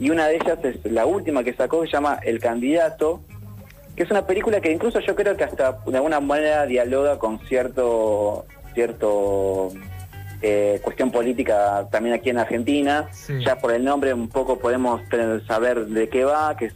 Y 0.00 0.10
una 0.10 0.26
de 0.28 0.36
ellas 0.36 0.58
es 0.64 0.92
la 0.92 1.06
última 1.06 1.42
que 1.44 1.54
sacó, 1.54 1.80
que 1.82 1.86
se 1.86 1.92
llama 1.94 2.18
El 2.22 2.38
Candidato, 2.40 3.20
que 3.96 4.02
es 4.02 4.10
una 4.10 4.26
película 4.26 4.60
que 4.60 4.70
incluso 4.70 5.00
yo 5.00 5.14
creo 5.16 5.36
que 5.36 5.44
hasta 5.44 5.78
de 5.86 5.96
alguna 5.96 6.20
manera 6.20 6.66
dialoga 6.66 7.18
con 7.18 7.38
cierto 7.48 8.44
cierto 8.82 9.72
eh, 10.40 10.78
cuestión 10.84 11.10
política 11.10 11.88
también 11.90 12.14
aquí 12.14 12.30
en 12.30 12.38
Argentina. 12.38 13.08
Sí. 13.10 13.42
Ya 13.44 13.56
por 13.58 13.72
el 13.72 13.84
nombre 13.84 14.14
un 14.14 14.28
poco 14.28 14.58
podemos 14.60 15.02
tener- 15.08 15.44
saber 15.46 15.86
de 15.86 16.08
qué 16.08 16.24
va, 16.24 16.56
que 16.56 16.66
es, 16.66 16.74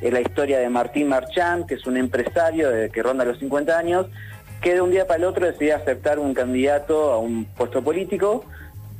es 0.00 0.12
la 0.12 0.20
historia 0.20 0.60
de 0.60 0.68
Martín 0.68 1.08
Marchán, 1.08 1.66
que 1.66 1.74
es 1.74 1.84
un 1.86 1.96
empresario 1.96 2.70
de- 2.70 2.90
que 2.90 3.02
ronda 3.02 3.24
los 3.24 3.38
50 3.40 3.76
años, 3.76 4.06
que 4.60 4.74
de 4.74 4.80
un 4.80 4.92
día 4.92 5.04
para 5.08 5.18
el 5.18 5.24
otro 5.24 5.44
decide 5.46 5.72
aceptar 5.72 6.20
un 6.20 6.32
candidato 6.32 7.10
a 7.12 7.18
un 7.18 7.44
puesto 7.56 7.82
político. 7.82 8.44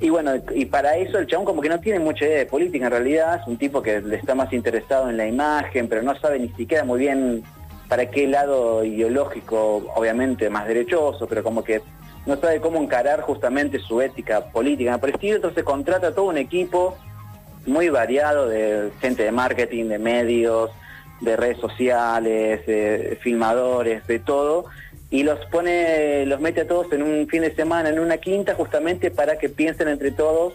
Y 0.01 0.11
bueno, 0.11 0.33
y 0.53 0.65
para 0.65 0.97
eso 0.97 1.19
el 1.19 1.29
chabón 1.29 1.47
como 1.47 1.63
que 1.63 1.69
no 1.69 1.79
tiene 1.79 2.01
mucha 2.01 2.25
idea 2.25 2.39
de 2.39 2.47
política 2.47 2.87
en 2.87 2.91
realidad, 2.91 3.41
es 3.41 3.47
un 3.47 3.57
tipo 3.57 3.81
que 3.83 4.01
le 4.01 4.17
está 4.17 4.35
más 4.35 4.53
interesado 4.53 5.09
en 5.09 5.17
la 5.17 5.29
imagen, 5.29 5.87
pero 5.89 6.03
no 6.03 6.19
sabe 6.19 6.41
ni 6.41 6.49
siquiera 6.49 6.83
muy 6.83 6.99
bien 6.99 7.45
para 7.89 8.07
qué 8.11 8.27
lado 8.27 8.83
ideológico, 8.85 9.93
obviamente 9.95 10.51
más 10.51 10.67
derechoso, 10.67 11.29
pero 11.29 11.45
como 11.45 11.63
que 11.63 11.83
no 12.27 12.37
sabe 12.37 12.61
cómo 12.61 12.81
encarar 12.81 13.21
justamente 13.23 13.79
su 13.79 14.01
ética 14.01 14.47
política 14.47 14.99
por 14.99 15.11
el 15.11 15.17
entonces 15.21 15.65
contrata 15.65 16.15
todo 16.15 16.27
un 16.27 16.39
equipo 16.39 16.97
muy 17.67 17.89
variado 17.89 18.49
de 18.49 18.91
gente 19.01 19.25
de 19.25 19.33
marketing, 19.33 19.87
de 19.87 19.99
medios, 19.99 20.71
de 21.21 21.37
redes 21.37 21.59
sociales, 21.59 22.67
de 22.67 23.19
filmadores, 23.23 24.07
de 24.07 24.19
todo, 24.19 24.67
y 25.11 25.23
los 25.23 25.39
pone, 25.47 26.27
los 26.27 26.41
mete 26.41 26.63
a 26.63 26.67
todos 26.67 26.93
en 26.93 27.03
un 27.03 27.29
fin 27.29 27.43
de 27.43 27.55
semana, 27.55 27.91
en 27.91 28.01
una 28.01 28.19
quinta, 28.19 28.55
justamente 28.55 29.11
para 29.11 29.39
que 29.39 29.49
piensen 29.49 29.89
entre 29.89 30.11
todos 30.11 30.55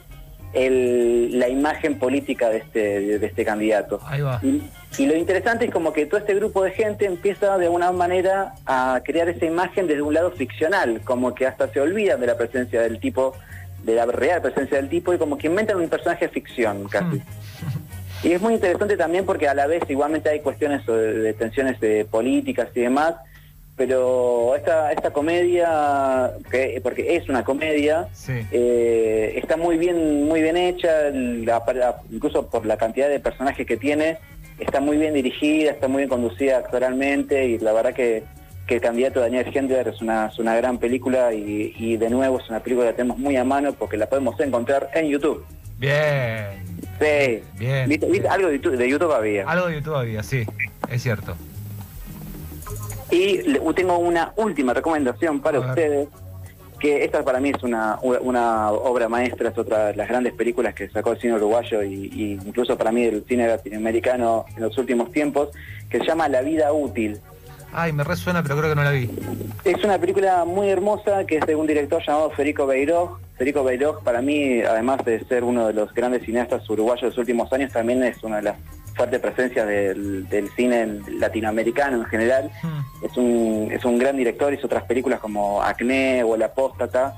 el- 0.58 1.38
la 1.40 1.48
imagen 1.50 2.00
política 2.00 2.50
de 2.50 2.58
este, 2.58 3.20
de 3.20 3.26
este 3.26 3.46
candidato. 3.46 4.00
Ahí 4.06 4.22
va. 4.22 4.40
Y, 4.44 4.62
y 4.98 5.06
lo 5.06 5.16
interesante 5.16 5.66
es 5.66 5.72
como 5.72 5.94
que 5.94 6.06
todo 6.06 6.20
este 6.20 6.34
grupo 6.34 6.64
de 6.64 6.72
gente 6.72 7.06
empieza 7.06 7.58
de 7.58 7.66
alguna 7.66 7.92
manera 7.92 8.54
a 8.66 9.02
crear 9.06 9.30
esa 9.30 9.46
imagen 9.46 9.88
desde 9.88 10.02
un 10.02 10.14
lado 10.14 10.32
ficcional, 10.32 11.02
como 11.04 11.36
que 11.36 11.46
hasta 11.46 11.68
se 11.72 11.80
olvidan 11.80 12.20
de 12.20 12.28
la 12.28 12.38
presencia 12.38 12.82
del 12.82 13.00
tipo, 13.00 13.36
de 13.84 13.96
la 13.96 14.06
real 14.08 14.42
presencia 14.42 14.78
del 14.78 14.90
tipo, 14.90 15.14
y 15.14 15.18
como 15.18 15.38
que 15.38 15.48
inventan 15.48 15.78
un 15.78 15.90
personaje 15.90 16.26
de 16.28 16.32
ficción 16.34 16.88
casi. 16.90 17.18
Mm. 17.18 17.22
Y 18.24 18.32
es 18.32 18.42
muy 18.42 18.56
interesante 18.56 18.98
también 18.98 19.26
porque 19.26 19.48
a 19.48 19.54
la 19.54 19.68
vez 19.68 19.84
igualmente 19.90 20.30
hay 20.30 20.40
cuestiones 20.40 20.84
de, 20.88 21.14
de 21.14 21.34
tensiones 21.34 21.78
eh, 21.82 22.06
políticas 22.10 22.70
y 22.74 22.82
demás, 22.82 23.14
pero 23.78 24.56
esta, 24.56 24.92
esta 24.92 25.12
comedia, 25.12 26.32
que, 26.52 26.80
porque 26.84 27.16
es 27.16 27.30
una 27.30 27.44
comedia, 27.44 28.08
Sí. 28.12 28.34
eh, 28.52 29.34
está 29.38 29.56
muy 29.56 29.78
bien, 29.78 30.26
muy 30.26 30.42
bien 30.42 30.58
hecha, 30.58 31.10
la- 31.12 31.64
la- 31.74 32.02
incluso 32.12 32.48
por 32.48 32.66
la 32.66 32.76
cantidad 32.78 33.08
de 33.08 33.20
personajes 33.20 33.66
que 33.68 33.78
tiene, 33.78 34.18
está 34.60 34.80
muy 34.82 34.98
bien 34.98 35.14
dirigida, 35.14 35.72
está 35.72 35.88
muy 35.88 36.00
bien 36.00 36.10
conducida 36.10 36.58
actoralmente 36.58 37.46
y 37.46 37.60
la 37.60 37.72
verdad 37.72 37.94
que, 37.94 38.24
que 38.66 38.76
el 38.76 38.82
candidato 38.82 39.20
Daniel 39.22 39.46
Hendler 39.54 39.88
es 39.90 40.02
una, 40.02 40.26
es 40.28 40.40
una 40.40 40.56
gran 40.56 40.80
película 40.80 41.32
y, 41.34 41.74
y 41.78 41.98
de 41.98 42.10
nuevo 42.10 42.40
es 42.40 42.50
una 42.50 42.60
película 42.62 42.88
que 42.88 42.94
tenemos 42.94 43.20
muy 43.20 43.36
a 43.38 43.44
mano 43.44 43.74
porque 43.74 43.96
la 43.96 44.08
podemos 44.10 44.40
encontrar 44.40 44.90
en 44.96 45.08
YouTube. 45.08 45.46
Bien. 45.78 46.66
Sí. 47.00 47.44
Bien, 47.60 47.88
¿Viste- 47.88 48.08
viste? 48.08 48.28
Algo 48.28 48.48
de 48.48 48.56
YouTube, 48.56 48.76
de 48.78 48.90
YouTube 48.90 49.12
había. 49.14 49.48
Algo 49.48 49.68
de 49.68 49.76
YouTube 49.76 49.96
había, 49.96 50.24
sí, 50.24 50.44
es 50.90 51.04
cierto. 51.04 51.36
Y 53.12 53.42
le- 53.44 53.60
tengo 53.74 53.98
una 53.98 54.34
última 54.36 54.74
recomendación 54.74 55.40
para 55.40 55.60
ustedes, 55.60 56.08
que 56.80 57.04
esta 57.04 57.24
para 57.24 57.40
mí 57.40 57.50
es 57.56 57.64
una, 57.64 57.98
una 58.02 58.72
obra 58.72 59.10
maestra, 59.10 59.50
es 59.50 59.58
otra 59.58 59.88
de 59.88 59.96
las 59.96 60.08
grandes 60.08 60.34
películas 60.34 60.74
que 60.76 60.90
sacó 60.90 61.14
el 61.14 61.20
cine 61.20 61.34
uruguayo 61.34 61.82
y, 61.84 61.94
y 62.14 62.32
incluso 62.34 62.78
para 62.78 62.92
mí 62.92 63.04
el 63.04 63.24
cine 63.28 63.48
latinoamericano 63.48 64.46
en 64.56 64.62
los 64.64 64.78
últimos 64.78 65.12
tiempos, 65.12 65.50
que 65.90 66.00
se 66.00 66.06
llama 66.06 66.28
La 66.30 66.42
vida 66.42 66.72
útil. 66.74 67.20
Ay, 67.74 67.92
me 67.94 68.04
resuena, 68.04 68.44
pero 68.44 68.58
creo 68.58 68.70
que 68.70 68.76
no 68.76 68.84
la 68.84 68.92
vi. 68.92 69.10
Es 69.66 69.84
una 69.84 69.98
película 70.00 70.46
muy 70.46 70.70
hermosa 70.70 71.26
que 71.26 71.38
es 71.38 71.46
de 71.46 71.56
un 71.56 71.68
director 71.68 72.02
llamado 72.06 72.30
Federico 72.32 72.66
Beiroj. 72.66 73.18
Federico 73.38 73.64
Beiroj 73.64 74.04
para 74.04 74.22
mí, 74.22 74.62
además 74.62 75.04
de 75.06 75.24
ser 75.26 75.44
uno 75.44 75.68
de 75.68 75.74
los 75.74 75.94
grandes 75.94 76.24
cineastas 76.24 76.68
uruguayos 76.70 77.02
de 77.02 77.08
los 77.10 77.18
últimos 77.18 77.52
años, 77.54 77.72
también 77.72 78.02
es 78.04 78.24
una 78.24 78.38
de 78.38 78.44
las 78.44 78.58
fuertes 78.98 79.20
presencias 79.22 79.66
del, 79.68 80.28
del 80.28 80.50
cine 80.56 81.00
latinoamericano 81.20 81.98
en 81.98 82.06
general. 82.06 82.52
Hmm. 82.62 83.06
Es 83.06 83.16
un, 83.16 83.70
es 83.72 83.86
un 83.86 83.98
gran 83.98 84.18
director, 84.18 84.54
hizo 84.54 84.66
otras 84.66 84.84
películas 84.84 85.20
como 85.20 85.62
Acné 85.64 86.24
o 86.24 86.36
El 86.36 86.44
Apóstata, 86.44 87.16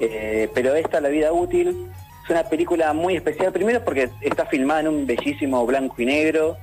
eh, 0.00 0.48
pero 0.54 0.74
esta, 0.74 1.00
La 1.00 1.08
Vida 1.08 1.32
Útil, 1.32 1.88
es 2.24 2.30
una 2.30 2.44
película 2.44 2.92
muy 2.92 3.16
especial, 3.16 3.52
primero 3.52 3.84
porque 3.84 4.08
está 4.20 4.46
filmada 4.46 4.80
en 4.80 4.88
un 4.88 5.06
bellísimo 5.06 5.66
blanco 5.66 5.94
y 5.98 6.06
negro, 6.06 6.56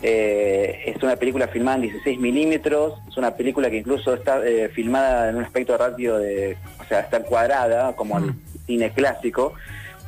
eh, 0.00 0.82
es 0.86 1.02
una 1.02 1.16
película 1.16 1.48
filmada 1.48 1.76
en 1.76 1.82
16 1.82 2.20
milímetros, 2.20 2.94
es 3.08 3.16
una 3.16 3.34
película 3.34 3.68
que 3.68 3.78
incluso 3.78 4.14
está 4.14 4.46
eh, 4.46 4.68
filmada 4.68 5.28
en 5.30 5.36
un 5.36 5.44
aspecto 5.44 5.76
radio 5.76 6.18
de, 6.18 6.56
o 6.80 6.84
sea, 6.84 7.00
está 7.00 7.20
cuadrada, 7.20 7.94
como 7.96 8.18
el 8.18 8.24
Mm. 8.26 8.36
cine 8.66 8.90
clásico, 8.90 9.54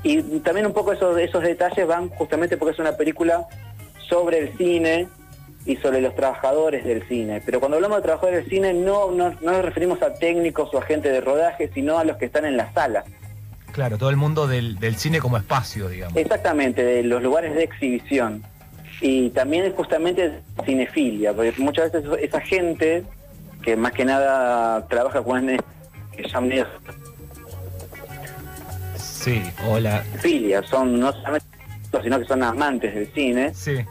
y 0.02 0.22
también 0.40 0.66
un 0.66 0.72
poco 0.72 0.92
esos, 0.92 1.18
esos 1.18 1.42
detalles 1.42 1.86
van 1.86 2.08
justamente 2.10 2.56
porque 2.56 2.72
es 2.72 2.78
una 2.78 2.96
película 2.96 3.46
sobre 4.10 4.38
el 4.40 4.58
cine 4.58 5.08
y 5.64 5.76
sobre 5.76 6.00
los 6.02 6.14
trabajadores 6.14 6.84
del 6.84 7.06
cine. 7.08 7.40
Pero 7.44 7.60
cuando 7.60 7.76
hablamos 7.76 7.98
de 7.98 8.02
trabajadores 8.02 8.42
del 8.42 8.50
cine 8.50 8.74
no, 8.74 9.10
no, 9.10 9.30
no 9.40 9.52
nos 9.52 9.64
referimos 9.64 10.02
a 10.02 10.12
técnicos 10.14 10.68
o 10.74 10.78
a 10.78 10.82
gente 10.82 11.10
de 11.10 11.20
rodaje, 11.22 11.70
sino 11.72 11.98
a 11.98 12.04
los 12.04 12.16
que 12.18 12.26
están 12.26 12.44
en 12.44 12.56
la 12.56 12.72
sala. 12.72 13.04
Claro, 13.72 13.96
todo 13.96 14.10
el 14.10 14.16
mundo 14.16 14.46
del, 14.46 14.78
del 14.78 14.96
cine 14.96 15.20
como 15.20 15.36
espacio, 15.36 15.88
digamos. 15.88 16.16
Exactamente, 16.16 16.82
de 16.82 17.04
los 17.04 17.22
lugares 17.22 17.54
de 17.54 17.62
exhibición. 17.62 18.42
Y 19.00 19.30
también 19.30 19.72
justamente 19.72 20.40
cinefilia, 20.64 21.32
porque 21.32 21.54
muchas 21.58 21.92
veces 21.92 22.10
esa 22.20 22.40
gente 22.40 23.04
que 23.62 23.76
más 23.76 23.92
que 23.92 24.04
nada 24.04 24.86
trabaja 24.88 25.22
con 25.22 25.46
que 25.46 26.28
llaman 26.28 26.66
Sí, 28.96 29.42
hola. 29.68 30.02
filia, 30.18 30.62
son 30.62 30.98
no 30.98 31.12
solamente 31.12 31.46
sino 32.02 32.18
que 32.18 32.24
son 32.24 32.42
amantes 32.42 32.94
del 32.94 33.06
cine. 33.12 33.52
Sí, 33.54 33.84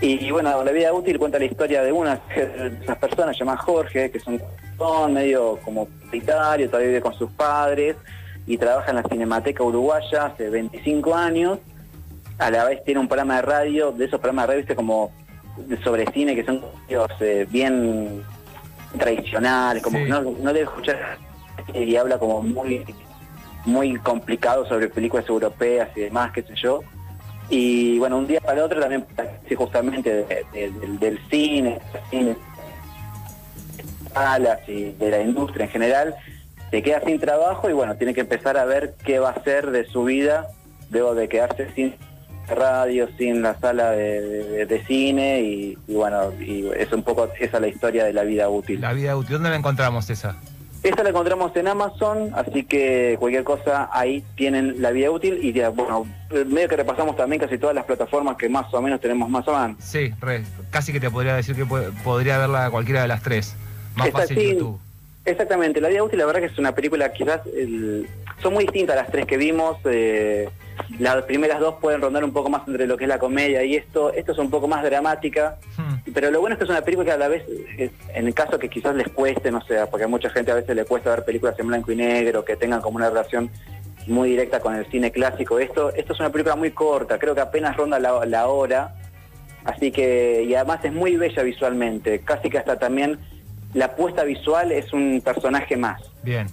Y 0.00 0.30
bueno, 0.30 0.62
la 0.64 0.72
vida 0.72 0.92
útil 0.92 1.18
cuenta 1.18 1.38
la 1.38 1.44
historia 1.44 1.82
de 1.82 1.92
una 1.92 2.16
de 2.34 2.78
esas 2.82 2.98
personas 2.98 3.38
llamada 3.38 3.58
Jorge, 3.58 4.10
que 4.10 4.20
son 4.20 4.40
son 4.76 5.12
medio 5.14 5.58
como 5.64 5.86
solitario, 6.06 6.66
todavía 6.68 6.88
vive 6.88 7.00
con 7.00 7.14
sus 7.14 7.30
padres 7.30 7.94
y 8.46 8.58
trabaja 8.58 8.90
en 8.90 8.96
la 8.96 9.02
Cinemateca 9.04 9.62
Uruguaya 9.62 10.26
hace 10.26 10.50
25 10.50 11.14
años. 11.14 11.58
A 12.38 12.50
la 12.50 12.64
vez 12.64 12.82
tiene 12.84 12.98
un 12.98 13.06
programa 13.06 13.36
de 13.36 13.42
radio, 13.42 13.92
de 13.92 14.06
esos 14.06 14.18
programas 14.18 14.44
de 14.44 14.46
radio, 14.48 14.58
viste, 14.62 14.74
como 14.74 15.12
sobre 15.84 16.10
cine, 16.12 16.34
que 16.34 16.44
son 16.44 16.60
eh, 17.20 17.46
bien 17.48 18.24
tradicionales, 18.98 19.82
como 19.82 19.98
Sí. 19.98 20.04
que 20.04 20.10
no, 20.10 20.22
no 20.22 20.52
debe 20.52 20.62
escuchar 20.62 21.18
y 21.72 21.94
habla 21.96 22.18
como 22.18 22.42
muy 22.42 22.84
muy 23.64 23.96
complicado 23.98 24.66
sobre 24.68 24.88
películas 24.88 25.26
europeas 25.28 25.88
y 25.96 26.00
demás, 26.00 26.32
qué 26.32 26.42
sé 26.42 26.54
yo. 26.56 26.80
Y 27.50 27.98
bueno, 27.98 28.18
un 28.18 28.26
día 28.26 28.40
para 28.40 28.54
el 28.54 28.60
otro 28.60 28.80
también, 28.80 29.04
sí, 29.48 29.54
justamente 29.54 30.14
de- 30.24 30.44
de- 30.52 30.70
del, 30.70 30.98
del 30.98 31.18
cine, 31.30 31.78
cine, 32.10 32.36
salas 34.12 34.60
y 34.68 34.92
de 34.92 35.10
la 35.10 35.20
industria 35.20 35.66
en 35.66 35.70
general, 35.70 36.14
se 36.70 36.82
queda 36.82 37.00
sin 37.04 37.20
trabajo 37.20 37.68
y 37.68 37.72
bueno, 37.72 37.96
tiene 37.96 38.14
que 38.14 38.20
empezar 38.22 38.56
a 38.56 38.64
ver 38.64 38.94
qué 39.04 39.18
va 39.18 39.30
a 39.30 39.32
hacer 39.32 39.70
de 39.70 39.84
su 39.86 40.04
vida 40.04 40.48
luego 40.90 41.14
de 41.14 41.28
quedarse 41.28 41.68
sin 41.74 41.94
radio, 42.48 43.08
sin 43.16 43.42
la 43.42 43.58
sala 43.58 43.90
de 43.92 44.84
cine 44.86 45.40
y, 45.42 45.78
y 45.86 45.94
bueno, 45.94 46.32
y 46.40 46.66
es 46.76 46.92
un 46.92 47.02
poco 47.02 47.28
esa 47.40 47.58
la 47.60 47.68
historia 47.68 48.04
de 48.04 48.12
la 48.12 48.22
vida 48.22 48.48
útil. 48.48 48.80
La 48.80 48.92
vida 48.92 49.16
útil. 49.16 49.32
¿Dónde 49.34 49.50
la 49.50 49.56
encontramos 49.56 50.08
esa? 50.10 50.36
Esta 50.84 51.02
la 51.02 51.08
encontramos 51.08 51.56
en 51.56 51.66
Amazon, 51.66 52.30
así 52.34 52.62
que 52.64 53.16
cualquier 53.18 53.42
cosa 53.42 53.88
ahí 53.90 54.22
tienen 54.36 54.82
la 54.82 54.90
vida 54.90 55.10
útil 55.10 55.38
y 55.42 55.54
ya, 55.54 55.70
bueno, 55.70 56.06
medio 56.46 56.68
que 56.68 56.76
repasamos 56.76 57.16
también 57.16 57.40
casi 57.40 57.56
todas 57.56 57.74
las 57.74 57.86
plataformas 57.86 58.36
que 58.36 58.50
más 58.50 58.72
o 58.74 58.82
menos 58.82 59.00
tenemos 59.00 59.30
más 59.30 59.48
o 59.48 59.58
menos. 59.58 59.76
Sí, 59.82 60.12
re, 60.20 60.44
casi 60.70 60.92
que 60.92 61.00
te 61.00 61.10
podría 61.10 61.34
decir 61.36 61.56
que 61.56 61.64
po- 61.64 61.80
podría 62.04 62.36
verla 62.36 62.70
cualquiera 62.70 63.00
de 63.00 63.08
las 63.08 63.22
tres. 63.22 63.56
Más 63.96 64.08
Esta 64.08 64.20
fácil 64.20 64.38
sí, 64.38 64.50
YouTube. 64.52 64.78
Exactamente, 65.24 65.80
La 65.80 65.88
Vida 65.88 66.02
Útil 66.02 66.18
la 66.18 66.26
verdad 66.26 66.40
que 66.40 66.46
es 66.48 66.58
una 66.58 66.72
película 66.74 67.10
quizás 67.14 67.40
el- 67.56 68.06
son 68.42 68.52
muy 68.52 68.64
distintas 68.64 68.94
las 68.94 69.10
tres 69.10 69.24
que 69.24 69.38
vimos, 69.38 69.78
eh, 69.86 70.50
las 70.98 71.22
primeras 71.22 71.60
dos 71.60 71.76
pueden 71.80 72.02
rondar 72.02 72.24
un 72.24 72.32
poco 72.34 72.50
más 72.50 72.68
entre 72.68 72.86
lo 72.86 72.98
que 72.98 73.04
es 73.04 73.08
la 73.08 73.18
comedia 73.18 73.64
y 73.64 73.74
esto, 73.76 74.12
esto 74.12 74.32
es 74.32 74.38
un 74.38 74.50
poco 74.50 74.68
más 74.68 74.82
dramática, 74.82 75.56
Hmm. 75.78 75.83
Pero 76.14 76.30
lo 76.30 76.40
bueno 76.40 76.54
es 76.54 76.58
que 76.58 76.64
es 76.64 76.70
una 76.70 76.80
película 76.82 77.04
que 77.06 77.12
a 77.12 77.16
la 77.18 77.28
vez, 77.28 77.42
es- 77.76 77.90
en 78.14 78.26
el 78.26 78.34
caso 78.34 78.58
que 78.58 78.68
quizás 78.68 78.94
les 78.94 79.08
cueste, 79.08 79.50
no 79.50 79.60
sé, 79.66 79.78
porque 79.90 80.04
a 80.04 80.08
mucha 80.08 80.30
gente 80.30 80.50
a 80.52 80.54
veces 80.54 80.74
le 80.74 80.84
cuesta 80.84 81.10
ver 81.10 81.24
películas 81.24 81.58
en 81.58 81.66
blanco 81.66 81.92
y 81.92 81.96
negro, 81.96 82.44
que 82.44 82.56
tengan 82.56 82.80
como 82.80 82.96
una 82.96 83.10
relación 83.10 83.50
muy 84.06 84.30
directa 84.30 84.60
con 84.60 84.74
el 84.74 84.86
cine 84.90 85.10
clásico, 85.10 85.58
esto, 85.58 85.92
esto 85.94 86.12
es 86.12 86.20
una 86.20 86.30
película 86.30 86.56
muy 86.56 86.70
corta, 86.70 87.18
creo 87.18 87.34
que 87.34 87.40
apenas 87.40 87.76
ronda 87.76 87.98
la, 87.98 88.24
la 88.26 88.46
hora, 88.46 88.94
así 89.64 89.90
que, 89.90 90.44
y 90.46 90.54
además 90.54 90.80
es 90.84 90.92
muy 90.92 91.16
bella 91.16 91.42
visualmente, 91.42 92.20
casi 92.20 92.48
que 92.50 92.58
hasta 92.58 92.78
también 92.78 93.18
la 93.72 93.96
puesta 93.96 94.22
visual 94.22 94.70
es 94.72 94.92
un 94.92 95.20
personaje 95.24 95.76
más. 95.76 96.00
Bien. 96.22 96.46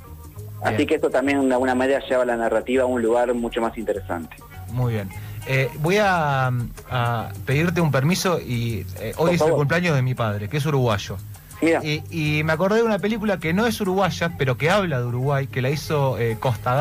Así 0.63 0.77
bien, 0.77 0.87
que 0.87 0.95
esto 0.95 1.09
también 1.09 1.47
de 1.47 1.53
alguna 1.53 1.75
manera 1.75 1.99
lleva 2.07 2.23
la 2.25 2.35
narrativa 2.37 2.83
a 2.83 2.85
un 2.87 3.01
lugar 3.01 3.33
mucho 3.33 3.61
más 3.61 3.77
interesante. 3.77 4.35
Muy 4.71 4.93
bien. 4.93 5.09
Eh, 5.47 5.69
voy 5.79 5.97
a, 5.97 6.51
a 6.89 7.29
pedirte 7.45 7.81
un 7.81 7.91
permiso 7.91 8.39
y 8.39 8.85
eh, 8.99 9.13
hoy 9.17 9.35
es 9.35 9.41
el 9.41 9.51
cumpleaños 9.51 9.95
de 9.95 10.01
mi 10.01 10.13
padre, 10.13 10.47
que 10.49 10.57
es 10.57 10.65
uruguayo. 10.65 11.17
Mira, 11.61 11.81
Y, 11.83 12.03
y 12.09 12.43
me 12.43 12.53
acordé 12.53 12.77
de 12.77 12.83
una 12.83 12.99
película 12.99 13.37
que 13.39 13.53
no 13.53 13.65
es 13.67 13.79
uruguaya, 13.81 14.33
pero 14.37 14.57
que 14.57 14.69
habla 14.69 14.99
de 14.99 15.05
Uruguay, 15.05 15.47
que 15.47 15.61
la 15.61 15.69
hizo 15.69 16.17
eh, 16.17 16.37
Costa 16.39 16.75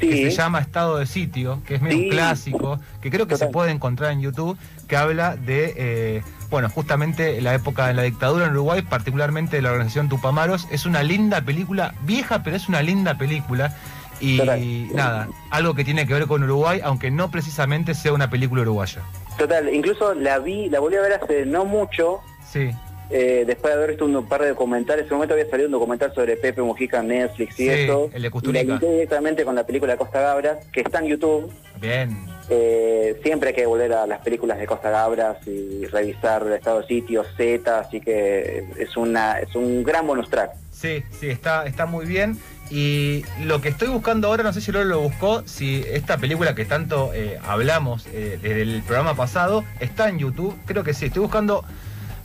que 0.00 0.30
se 0.30 0.36
llama 0.36 0.58
Estado 0.60 0.98
de 0.98 1.06
Sitio, 1.06 1.62
que 1.66 1.76
es 1.76 1.82
medio 1.82 1.96
Sí. 1.98 2.04
un 2.04 2.10
clásico, 2.10 2.78
que 3.00 3.10
creo 3.10 3.26
que 3.26 3.36
se 3.38 3.46
puede 3.46 3.70
encontrar 3.70 4.12
en 4.12 4.20
YouTube, 4.20 4.58
que 4.88 4.96
habla 4.96 5.36
de, 5.36 5.72
eh, 5.76 6.22
bueno, 6.50 6.68
justamente 6.68 7.40
la 7.40 7.54
época 7.54 7.86
de 7.86 7.94
la 7.94 8.02
dictadura 8.02 8.44
en 8.46 8.52
Uruguay, 8.52 8.82
particularmente 8.82 9.56
de 9.56 9.62
la 9.62 9.70
organización 9.72 10.08
Tupamaros. 10.10 10.68
Es 10.70 10.84
una 10.84 11.02
linda 11.02 11.40
película, 11.40 11.94
vieja, 12.02 12.42
pero 12.42 12.56
es 12.56 12.68
una 12.68 12.82
linda 12.82 13.16
película. 13.16 13.74
Y 14.20 14.38
Total. 14.38 14.92
nada, 14.94 15.28
algo 15.50 15.74
que 15.74 15.84
tiene 15.84 16.06
que 16.06 16.14
ver 16.14 16.26
con 16.26 16.42
Uruguay, 16.42 16.80
aunque 16.82 17.10
no 17.10 17.30
precisamente 17.30 17.94
sea 17.94 18.12
una 18.12 18.30
película 18.30 18.62
uruguaya. 18.62 19.02
total, 19.38 19.72
incluso 19.74 20.14
la 20.14 20.38
vi, 20.38 20.68
la 20.70 20.80
volví 20.80 20.96
a 20.96 21.00
ver 21.02 21.12
hace 21.14 21.44
no 21.46 21.64
mucho, 21.64 22.20
Sí, 22.50 22.70
eh, 23.10 23.44
después 23.46 23.72
de 23.72 23.76
haber 23.78 23.90
visto 23.90 24.04
un 24.06 24.26
par 24.26 24.40
de 24.42 24.48
documentales, 24.48 25.00
en 25.02 25.06
ese 25.06 25.14
momento 25.14 25.34
había 25.34 25.48
salido 25.50 25.66
un 25.68 25.72
documental 25.72 26.12
sobre 26.14 26.36
Pepe 26.36 26.62
Mujica 26.62 27.00
en 27.00 27.08
Netflix 27.08 27.54
y 27.60 27.64
Sí, 27.64 27.68
eso. 27.68 28.10
el 28.14 28.22
de 28.22 28.28
y 28.28 28.30
Kusturica. 28.30 28.64
la 28.64 28.70
linké 28.70 28.86
directamente 28.90 29.44
con 29.44 29.54
la 29.54 29.66
película 29.66 29.96
Costa 29.96 30.20
Gabras, 30.20 30.58
que 30.72 30.80
está 30.80 31.00
en 31.00 31.06
YouTube. 31.06 31.52
bien. 31.80 32.16
Eh, 32.48 33.18
siempre 33.24 33.48
hay 33.48 33.54
que 33.56 33.66
volver 33.66 33.92
a 33.92 34.06
las 34.06 34.20
películas 34.20 34.58
de 34.58 34.66
Costa 34.68 34.88
Gabras 34.90 35.36
y 35.48 35.84
revisar 35.86 36.44
el 36.46 36.52
estado 36.52 36.80
de 36.80 36.86
sitio, 36.86 37.24
Z, 37.36 37.78
así 37.80 38.00
que 38.00 38.64
es 38.78 38.96
una 38.96 39.40
es 39.40 39.52
un 39.56 39.82
gran 39.82 40.06
bonus 40.06 40.30
track. 40.30 40.52
Sí, 40.70 41.02
sí, 41.10 41.28
está, 41.28 41.66
está 41.66 41.86
muy 41.86 42.06
bien. 42.06 42.38
Y 42.70 43.24
lo 43.42 43.60
que 43.60 43.68
estoy 43.68 43.88
buscando 43.88 44.28
ahora, 44.28 44.42
no 44.42 44.52
sé 44.52 44.60
si 44.60 44.72
Lolo 44.72 44.86
lo 44.86 45.00
buscó, 45.00 45.42
si 45.46 45.84
esta 45.88 46.18
película 46.18 46.54
que 46.54 46.64
tanto 46.64 47.12
eh, 47.14 47.38
hablamos 47.46 48.06
eh, 48.06 48.38
desde 48.42 48.62
el 48.62 48.82
programa 48.82 49.14
pasado 49.14 49.64
está 49.80 50.08
en 50.08 50.18
YouTube. 50.18 50.56
Creo 50.66 50.82
que 50.82 50.92
sí. 50.92 51.06
Estoy 51.06 51.22
buscando 51.22 51.64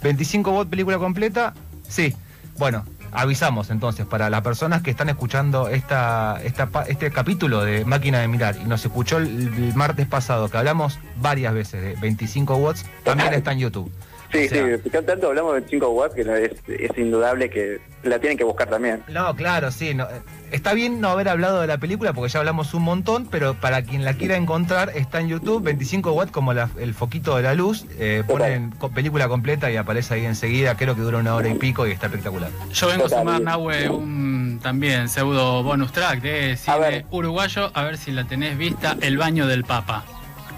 25 0.02 0.52
bot 0.52 0.70
película 0.70 0.98
completa. 0.98 1.54
Sí. 1.88 2.16
Bueno, 2.58 2.86
avisamos 3.12 3.70
entonces 3.70 4.06
para 4.06 4.30
las 4.30 4.42
personas 4.42 4.82
que 4.82 4.92
están 4.92 5.10
escuchando 5.10 5.68
esta, 5.68 6.42
esta, 6.44 6.70
este 6.88 7.12
capítulo 7.12 7.64
de 7.64 7.86
Máquina 7.86 8.20
de 8.20 8.28
Mirar 8.28 8.58
y 8.62 8.66
nos 8.66 8.84
escuchó 8.84 9.18
el, 9.18 9.54
el 9.54 9.76
martes 9.76 10.08
pasado 10.08 10.50
que 10.50 10.58
hablamos 10.58 11.00
varias 11.18 11.54
veces 11.54 11.82
de 11.82 11.96
25 12.02 12.56
watts, 12.56 12.86
también 13.04 13.34
está 13.34 13.52
en 13.52 13.60
YouTube. 13.60 13.92
Sí, 14.32 14.46
O 14.46 14.50
sea, 14.50 14.78
sí, 14.78 14.90
tanto 14.90 15.28
hablamos 15.28 15.56
de 15.56 15.64
5 15.68 15.90
watts 15.90 16.16
que 16.16 16.24
no- 16.24 16.36
es, 16.36 16.52
es 16.68 16.98
indudable 16.98 17.50
que 17.50 17.80
la 18.04 18.20
tienen 18.20 18.38
que 18.38 18.44
buscar 18.44 18.70
también. 18.70 19.04
No, 19.10 19.36
claro, 19.36 19.72
sí. 19.72 19.94
no, 19.94 20.06
eh, 20.06 20.22
está 20.52 20.74
bien 20.74 21.02
no 21.02 21.10
haber 21.10 21.28
hablado 21.30 21.60
de 21.62 21.68
la 21.68 21.78
película 21.78 22.14
porque 22.14 22.30
ya 22.32 22.40
hablamos 22.40 22.74
un 22.74 22.84
montón, 22.84 23.28
pero 23.30 23.56
para 23.56 23.82
quien 23.84 24.06
la 24.06 24.14
quiera 24.14 24.38
encontrar 24.38 24.92
está 24.96 25.20
en 25.20 25.28
YouTube, 25.28 25.62
25 25.64 26.14
watts 26.14 26.32
como 26.32 26.54
la- 26.54 26.70
el 26.80 26.94
foquito 26.94 27.36
de 27.36 27.44
la 27.44 27.54
luz. 27.54 27.86
eh, 28.00 28.24
ponen 28.26 28.72
co- 28.72 28.90
película 28.90 29.28
completa 29.28 29.70
y 29.70 29.76
aparece 29.78 30.14
ahí 30.16 30.26
enseguida. 30.26 30.76
Creo 30.76 30.96
que 30.96 31.02
dura 31.02 31.18
una 31.18 31.36
hora 31.36 31.50
y 31.50 31.56
pico 31.56 31.86
y 31.86 31.92
está 31.92 32.08
espectacular. 32.08 32.50
Yo 32.72 32.88
vengo 32.88 33.06
a 33.06 33.10
sumar, 33.10 33.42
Nahue, 33.42 33.90
un 33.90 34.60
también 34.64 35.10
pseudo 35.10 35.62
bonus 35.64 35.92
track 35.92 36.22
de 36.22 36.56
cine 36.58 37.06
uruguayo, 37.12 37.70
a 37.74 37.84
ver 37.84 37.98
si 37.98 38.12
la 38.12 38.24
tenés 38.26 38.58
vista, 38.58 38.96
El 39.02 39.18
baño 39.18 39.46
del 39.48 39.64
Papa. 39.66 40.04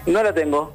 No 0.06 0.22
la 0.22 0.32
tengo. 0.32 0.74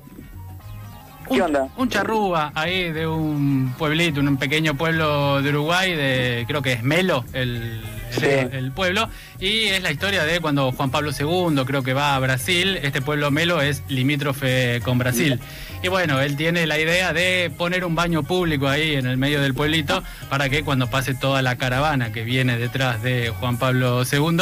¿Qué 1.30 1.36
un, 1.36 1.42
onda? 1.42 1.68
Un 1.78 1.90
charrúa 1.90 2.52
ahí 2.56 2.92
de 2.92 3.08
un 3.08 3.74
pueblito, 3.78 4.20
un 4.20 4.38
pequeño 4.38 4.76
pueblo 4.76 5.42
de 5.42 5.50
Uruguay, 5.50 5.96
de 5.96 6.46
creo 6.48 6.62
que 6.62 6.74
es 6.74 6.84
Melo, 6.84 7.24
el, 7.34 7.82
el- 8.22 8.54
el 8.54 8.72
pueblo, 8.72 9.08
y 9.40 9.66
es 9.66 9.82
la 9.84 9.92
historia 9.92 10.24
de 10.24 10.40
cuando 10.40 10.72
Juan 10.72 10.90
Pablo 10.90 11.12
II 11.12 11.64
creo 11.66 11.84
que 11.84 11.94
va 11.94 12.16
a 12.16 12.20
Brasil, 12.20 12.78
este 12.82 13.02
pueblo 13.02 13.30
Melo 13.32 13.62
es 13.62 13.84
limítrofe 13.88 14.82
con 14.84 14.98
Brasil. 14.98 15.40
Y 15.82 15.88
bueno, 15.88 16.20
él 16.20 16.36
tiene 16.36 16.66
la 16.68 16.78
idea 16.78 17.14
de 17.14 17.52
poner 17.58 17.86
un 17.86 17.96
baño 17.96 18.24
público 18.24 18.68
ahí 18.68 18.96
en 18.96 19.06
el 19.06 19.16
medio 19.18 19.42
del 19.42 19.54
pueblito 19.54 20.04
para 20.30 20.50
que 20.50 20.64
cuando 20.64 20.88
pase 20.90 21.14
toda 21.14 21.42
la 21.42 21.56
caravana 21.56 22.12
que 22.12 22.24
viene 22.24 22.58
detrás 22.58 23.02
de 23.02 23.30
Juan 23.40 23.58
Pablo 23.58 24.02
II 24.04 24.40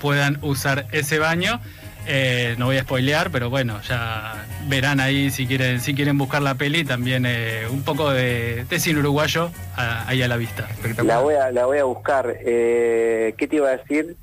puedan 0.00 0.38
usar 0.42 0.86
ese 0.92 1.18
baño. 1.18 1.60
Eh, 2.08 2.54
no 2.58 2.66
voy 2.66 2.76
a 2.78 2.82
spoilear, 2.82 3.30
pero 3.30 3.50
bueno, 3.50 3.80
ya 3.82 4.46
verán 4.68 5.00
ahí 5.00 5.30
si 5.30 5.46
quieren, 5.46 5.80
si 5.80 5.94
quieren 5.94 6.16
buscar 6.18 6.40
la 6.42 6.54
peli, 6.54 6.84
también 6.84 7.24
eh, 7.26 7.66
un 7.70 7.82
poco 7.82 8.10
de, 8.10 8.64
de 8.64 8.78
cine 8.80 9.00
uruguayo 9.00 9.50
a- 9.76 10.06
ahí 10.08 10.22
a 10.22 10.28
la 10.28 10.36
vista. 10.36 10.68
La 11.04 11.18
voy 11.18 11.34
a, 11.34 11.50
la 11.50 11.66
voy 11.66 11.78
a 11.78 11.84
buscar. 11.84 12.36
Eh, 12.44 13.34
¿Qué 13.36 13.48
te 13.48 13.56
iba 13.56 13.68
a 13.70 13.76
decir? 13.76 14.16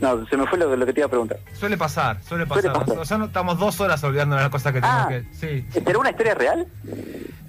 No, 0.00 0.26
se 0.26 0.36
me 0.36 0.46
fue 0.46 0.58
lo, 0.58 0.74
lo 0.76 0.86
que 0.86 0.92
te 0.92 1.00
iba 1.00 1.06
a 1.06 1.10
preguntar. 1.10 1.38
Suele 1.52 1.76
pasar, 1.76 2.18
suele 2.22 2.46
pasar. 2.46 2.62
Suele 2.62 2.78
pasar. 2.78 2.96
Nosotros 2.96 3.28
estamos 3.28 3.58
dos 3.58 3.80
horas 3.80 4.02
olvidando 4.02 4.36
las 4.36 4.48
cosas 4.48 4.72
que 4.72 4.80
tenemos 4.80 5.02
Ah. 5.04 5.08
que. 5.08 5.24
Sí. 5.32 5.64
¿Será 5.84 5.98
una 5.98 6.10
historia 6.10 6.34
real? 6.34 6.66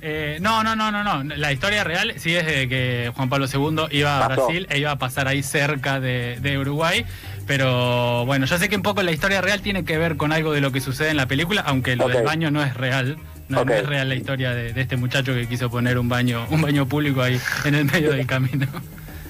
Eh, 0.08 0.38
no, 0.40 0.64
no, 0.64 0.76
no, 0.76 0.92
no, 0.92 1.04
no. 1.04 1.24
La 1.36 1.52
historia 1.52 1.84
real 1.84 2.14
sí 2.18 2.36
es 2.36 2.46
de 2.46 2.70
que 2.70 3.12
Juan 3.16 3.28
Pablo 3.28 3.48
II 3.52 3.88
iba 3.90 4.24
a 4.24 4.28
Pasó. 4.28 4.46
Brasil 4.46 4.68
e 4.70 4.78
iba 4.78 4.92
a 4.92 5.00
pasar 5.00 5.28
ahí 5.28 5.42
cerca 5.42 6.00
de, 6.00 6.38
de 6.42 6.60
Uruguay. 6.60 7.04
Pero 7.48 8.24
bueno, 8.28 8.46
yo 8.46 8.60
sé 8.60 8.70
que 8.70 8.76
un 8.76 8.84
poco 8.84 9.02
la 9.02 9.12
historia 9.12 9.42
real 9.42 9.62
tiene 9.62 9.84
que 9.84 9.98
ver 9.98 10.16
con 10.16 10.32
algo 10.32 10.54
de 10.54 10.62
lo 10.62 10.72
que 10.72 10.80
sucede 10.80 11.10
en 11.10 11.18
la 11.18 11.26
película, 11.26 11.64
aunque 11.66 11.96
lo 11.96 12.08
del 12.08 12.24
baño 12.24 12.52
no 12.52 12.62
es 12.64 12.76
real. 12.76 13.18
No, 13.48 13.62
es 13.64 13.86
real 13.88 14.08
la 14.08 14.14
historia 14.16 14.54
de, 14.54 14.74
de 14.74 14.82
este 14.82 14.96
muchacho 14.96 15.34
que 15.34 15.48
quiso 15.48 15.72
poner 15.72 15.98
un 15.98 16.08
baño, 16.08 16.46
un 16.52 16.62
baño 16.62 16.88
público 16.88 17.24
ahí 17.24 17.40
en 17.64 17.74
el 17.74 17.86
medio 17.86 18.12
del 18.12 18.28
camino. 18.28 18.68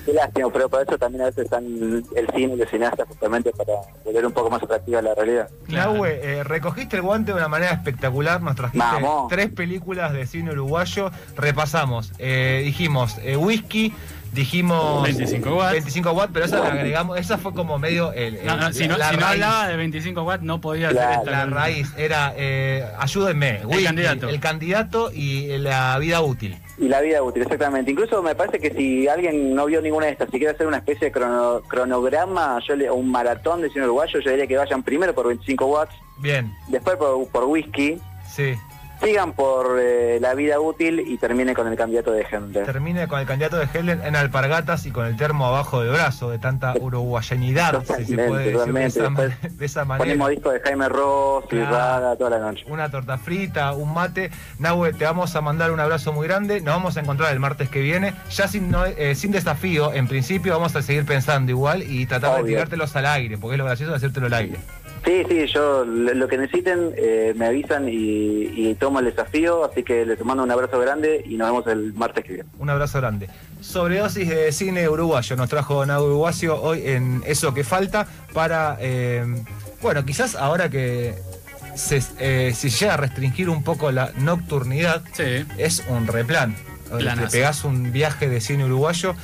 Qué 0.06 0.14
lástima, 0.14 0.50
pero 0.52 0.70
por 0.70 0.84
eso 0.84 0.98
también 1.00 1.24
a 1.24 1.26
veces 1.26 1.46
están 1.46 1.66
el 1.66 2.30
cine 2.36 2.54
y 2.54 2.58
los 2.58 2.70
cineastas 2.70 3.08
justamente 3.08 3.52
para 3.52 3.74
volver 4.04 4.26
un 4.26 4.32
poco 4.34 4.52
más 4.52 4.62
atractiva 4.62 5.02
la 5.02 5.16
realidad. 5.16 5.50
Claro. 5.66 5.94
Nahue, 5.94 6.20
eh, 6.22 6.44
recogiste 6.44 6.98
el 6.98 7.02
guante 7.02 7.32
de 7.32 7.38
una 7.40 7.48
manera 7.48 7.72
espectacular. 7.72 8.42
Nos 8.42 8.56
trajiste 8.56 8.86
Vamos. 8.86 9.28
tres 9.30 9.52
películas 9.52 10.14
de 10.14 10.28
cine 10.28 10.52
uruguayo. 10.52 11.10
Repasamos. 11.36 12.12
Eh, 12.20 12.62
dijimos 12.64 13.18
eh, 13.24 13.36
whisky. 13.36 13.94
Dijimos 14.36 15.02
25 15.04 15.56
watts. 15.56 15.72
25 15.72 16.12
watts, 16.12 16.32
pero 16.34 16.46
esa 16.46 16.60
la 16.60 16.68
agregamos. 16.74 17.18
Esa 17.18 17.38
fue 17.38 17.54
como 17.54 17.80
medio 17.80 18.12
el, 18.14 18.36
el- 18.36 18.46
No, 18.46 18.58
no, 18.58 18.74
si 18.74 18.88
no, 18.88 18.98
la 18.98 19.10
si 19.12 19.18
no 19.18 19.26
hablaba 19.26 19.68
de 19.70 19.78
25 19.78 20.24
watts, 20.24 20.44
no 20.44 20.60
podía 20.62 20.92
La- 20.92 21.02
hacer 21.10 21.20
esta 21.20 21.32
La 21.32 21.46
raíz 21.46 21.88
era, 21.98 22.34
eh, 22.36 22.86
ayúdenme, 23.00 23.62
whisky, 23.66 23.86
candidato. 23.86 24.30
el 24.30 24.40
candidato 24.42 25.12
y 25.14 25.58
la 25.58 25.98
vida 26.00 26.22
útil. 26.22 26.58
Y 26.78 26.90
la 26.90 27.00
vida 27.00 27.24
útil, 27.24 27.44
exactamente. 27.44 27.90
Incluso 27.92 28.22
me 28.22 28.36
parece 28.36 28.60
que 28.60 28.72
si 28.72 29.08
alguien 29.08 29.56
no 29.56 29.66
vio 29.68 29.82
ninguna 29.82 30.08
de 30.08 30.12
estas, 30.12 30.30
si 30.30 30.38
quiere 30.38 30.54
hacer 30.54 30.68
una 30.68 30.78
especie 30.78 31.08
de 31.08 31.12
crono- 31.14 31.62
cronograma 31.68 32.60
yo 32.68 32.76
le, 32.76 32.90
o 32.90 32.96
un 32.96 33.10
maratón 33.10 33.62
de 33.62 33.70
cine 33.70 33.86
uruguayo, 33.86 34.20
yo 34.20 34.30
diría 34.32 34.46
que 34.48 34.58
vayan 34.58 34.84
primero 34.84 35.16
por 35.16 35.28
25 35.28 35.66
watts, 35.66 35.96
Bien, 36.18 36.54
después 36.68 36.98
por, 36.98 37.26
por 37.30 37.46
whisky, 37.46 37.98
sí. 38.30 38.56
Sigan 39.02 39.34
por 39.34 39.78
eh, 39.80 40.20
la 40.22 40.34
vida 40.34 40.60
útil 40.60 41.00
y 41.00 41.18
termine 41.18 41.54
con 41.54 41.68
el 41.68 41.76
candidato 41.76 42.12
de 42.12 42.26
gente. 42.26 42.64
Termine 42.64 43.08
con 43.08 43.20
el 43.20 43.26
candidato 43.26 43.58
de 43.58 43.68
Helen 43.74 44.02
en 44.04 44.16
alpargatas 44.16 44.86
y 44.86 44.92
con 44.92 45.06
el 45.06 45.18
termo 45.18 45.46
abajo 45.46 45.82
del 45.82 45.92
brazo, 45.92 46.30
de 46.30 46.40
tanta 46.40 46.74
uruguayanidad, 46.80 47.84
si 47.98 48.06
se 48.06 48.18
puede 48.18 48.52
decir 48.52 48.74
de 48.74 48.86
esa, 48.86 49.10
de 49.50 49.66
esa, 49.66 49.86
manera. 49.86 50.06
Ponemos 50.06 50.30
disco 50.30 50.52
de 50.52 50.60
Jaime 50.60 50.90
Ross 50.90 51.46
y 51.52 51.58
toda 51.58 52.30
la 52.30 52.40
noche. 52.40 52.66
Una 52.68 52.90
torta 52.90 53.18
frita, 53.18 53.74
un 53.74 53.94
mate. 53.94 54.32
Nahue, 54.60 54.94
te 54.94 55.06
vamos 55.06 55.36
a 55.36 55.42
mandar 55.42 55.72
un 55.72 55.80
abrazo 55.80 56.14
muy 56.14 56.28
grande. 56.28 56.62
Nos 56.62 56.76
vamos 56.76 56.98
a 56.98 57.02
encontrar 57.02 57.34
el 57.34 57.40
martes 57.40 57.70
que 57.70 57.82
viene, 57.82 58.14
ya 58.30 58.48
sin, 58.48 58.74
eh, 58.98 59.16
sin 59.16 59.32
desafío. 59.32 59.94
En 59.94 60.08
principio 60.08 60.54
vamos 60.54 60.76
a 60.76 60.82
seguir 60.82 61.06
pensando 61.06 61.52
igual 61.52 61.84
y 61.84 62.06
tratar 62.06 62.42
de 62.42 62.50
tirártelos 62.50 62.96
al 62.96 63.06
aire, 63.06 63.38
porque 63.38 63.56
es 63.56 63.60
lo 63.60 63.66
gracioso 63.66 63.92
de 63.92 63.98
hacértelo 63.98 64.28
al 64.28 64.34
aire. 64.34 64.58
Sí, 65.06 65.24
sí, 65.30 65.46
yo 65.46 65.86
lo 65.86 66.28
que 66.28 66.38
necesiten 66.38 66.92
eh, 66.98 67.34
me 67.38 67.46
avisan 67.46 67.88
y, 67.88 68.74
tomo 68.80 69.00
el 69.00 69.06
desafío, 69.06 69.64
así 69.64 69.84
que 69.84 70.06
les 70.06 70.20
mando 70.26 70.44
un 70.44 70.50
abrazo 70.50 70.80
grande 70.80 71.24
y 71.26 71.38
nos 71.38 71.48
vemos 71.48 71.68
el 71.68 71.94
martes 71.94 72.26
que 72.26 72.34
viene. 72.34 72.50
Un 72.58 72.70
abrazo 72.72 72.98
grande. 72.98 73.30
Sobredosis 73.62 74.28
de 74.28 74.52
cine 74.52 74.90
uruguayo 74.90 75.36
nos 75.36 75.48
trajo 75.48 75.86
Nago 75.86 76.08
Uruguayo 76.08 76.60
hoy 76.62 76.88
en 76.88 77.24
Eso 77.26 77.54
que 77.54 77.64
falta 77.64 78.08
para, 78.34 78.78
eh, 78.82 79.24
bueno, 79.82 80.04
quizás 80.04 80.36
ahora 80.36 80.70
que 80.70 81.14
se, 81.76 82.02
eh, 82.20 82.54
si 82.56 82.70
llega 82.70 82.96
a 82.96 82.98
restringir 82.98 83.50
un 83.50 83.64
poco 83.64 83.92
la 83.92 84.12
nocturnidad, 84.18 85.04
es 85.58 85.84
un 85.88 86.08
replan. 86.08 86.56
Te 86.98 87.28
pegás 87.32 87.64
un 87.64 87.92
viaje 87.92 88.28
de 88.28 88.42
cine 88.42 88.66
uruguayo 88.66 89.16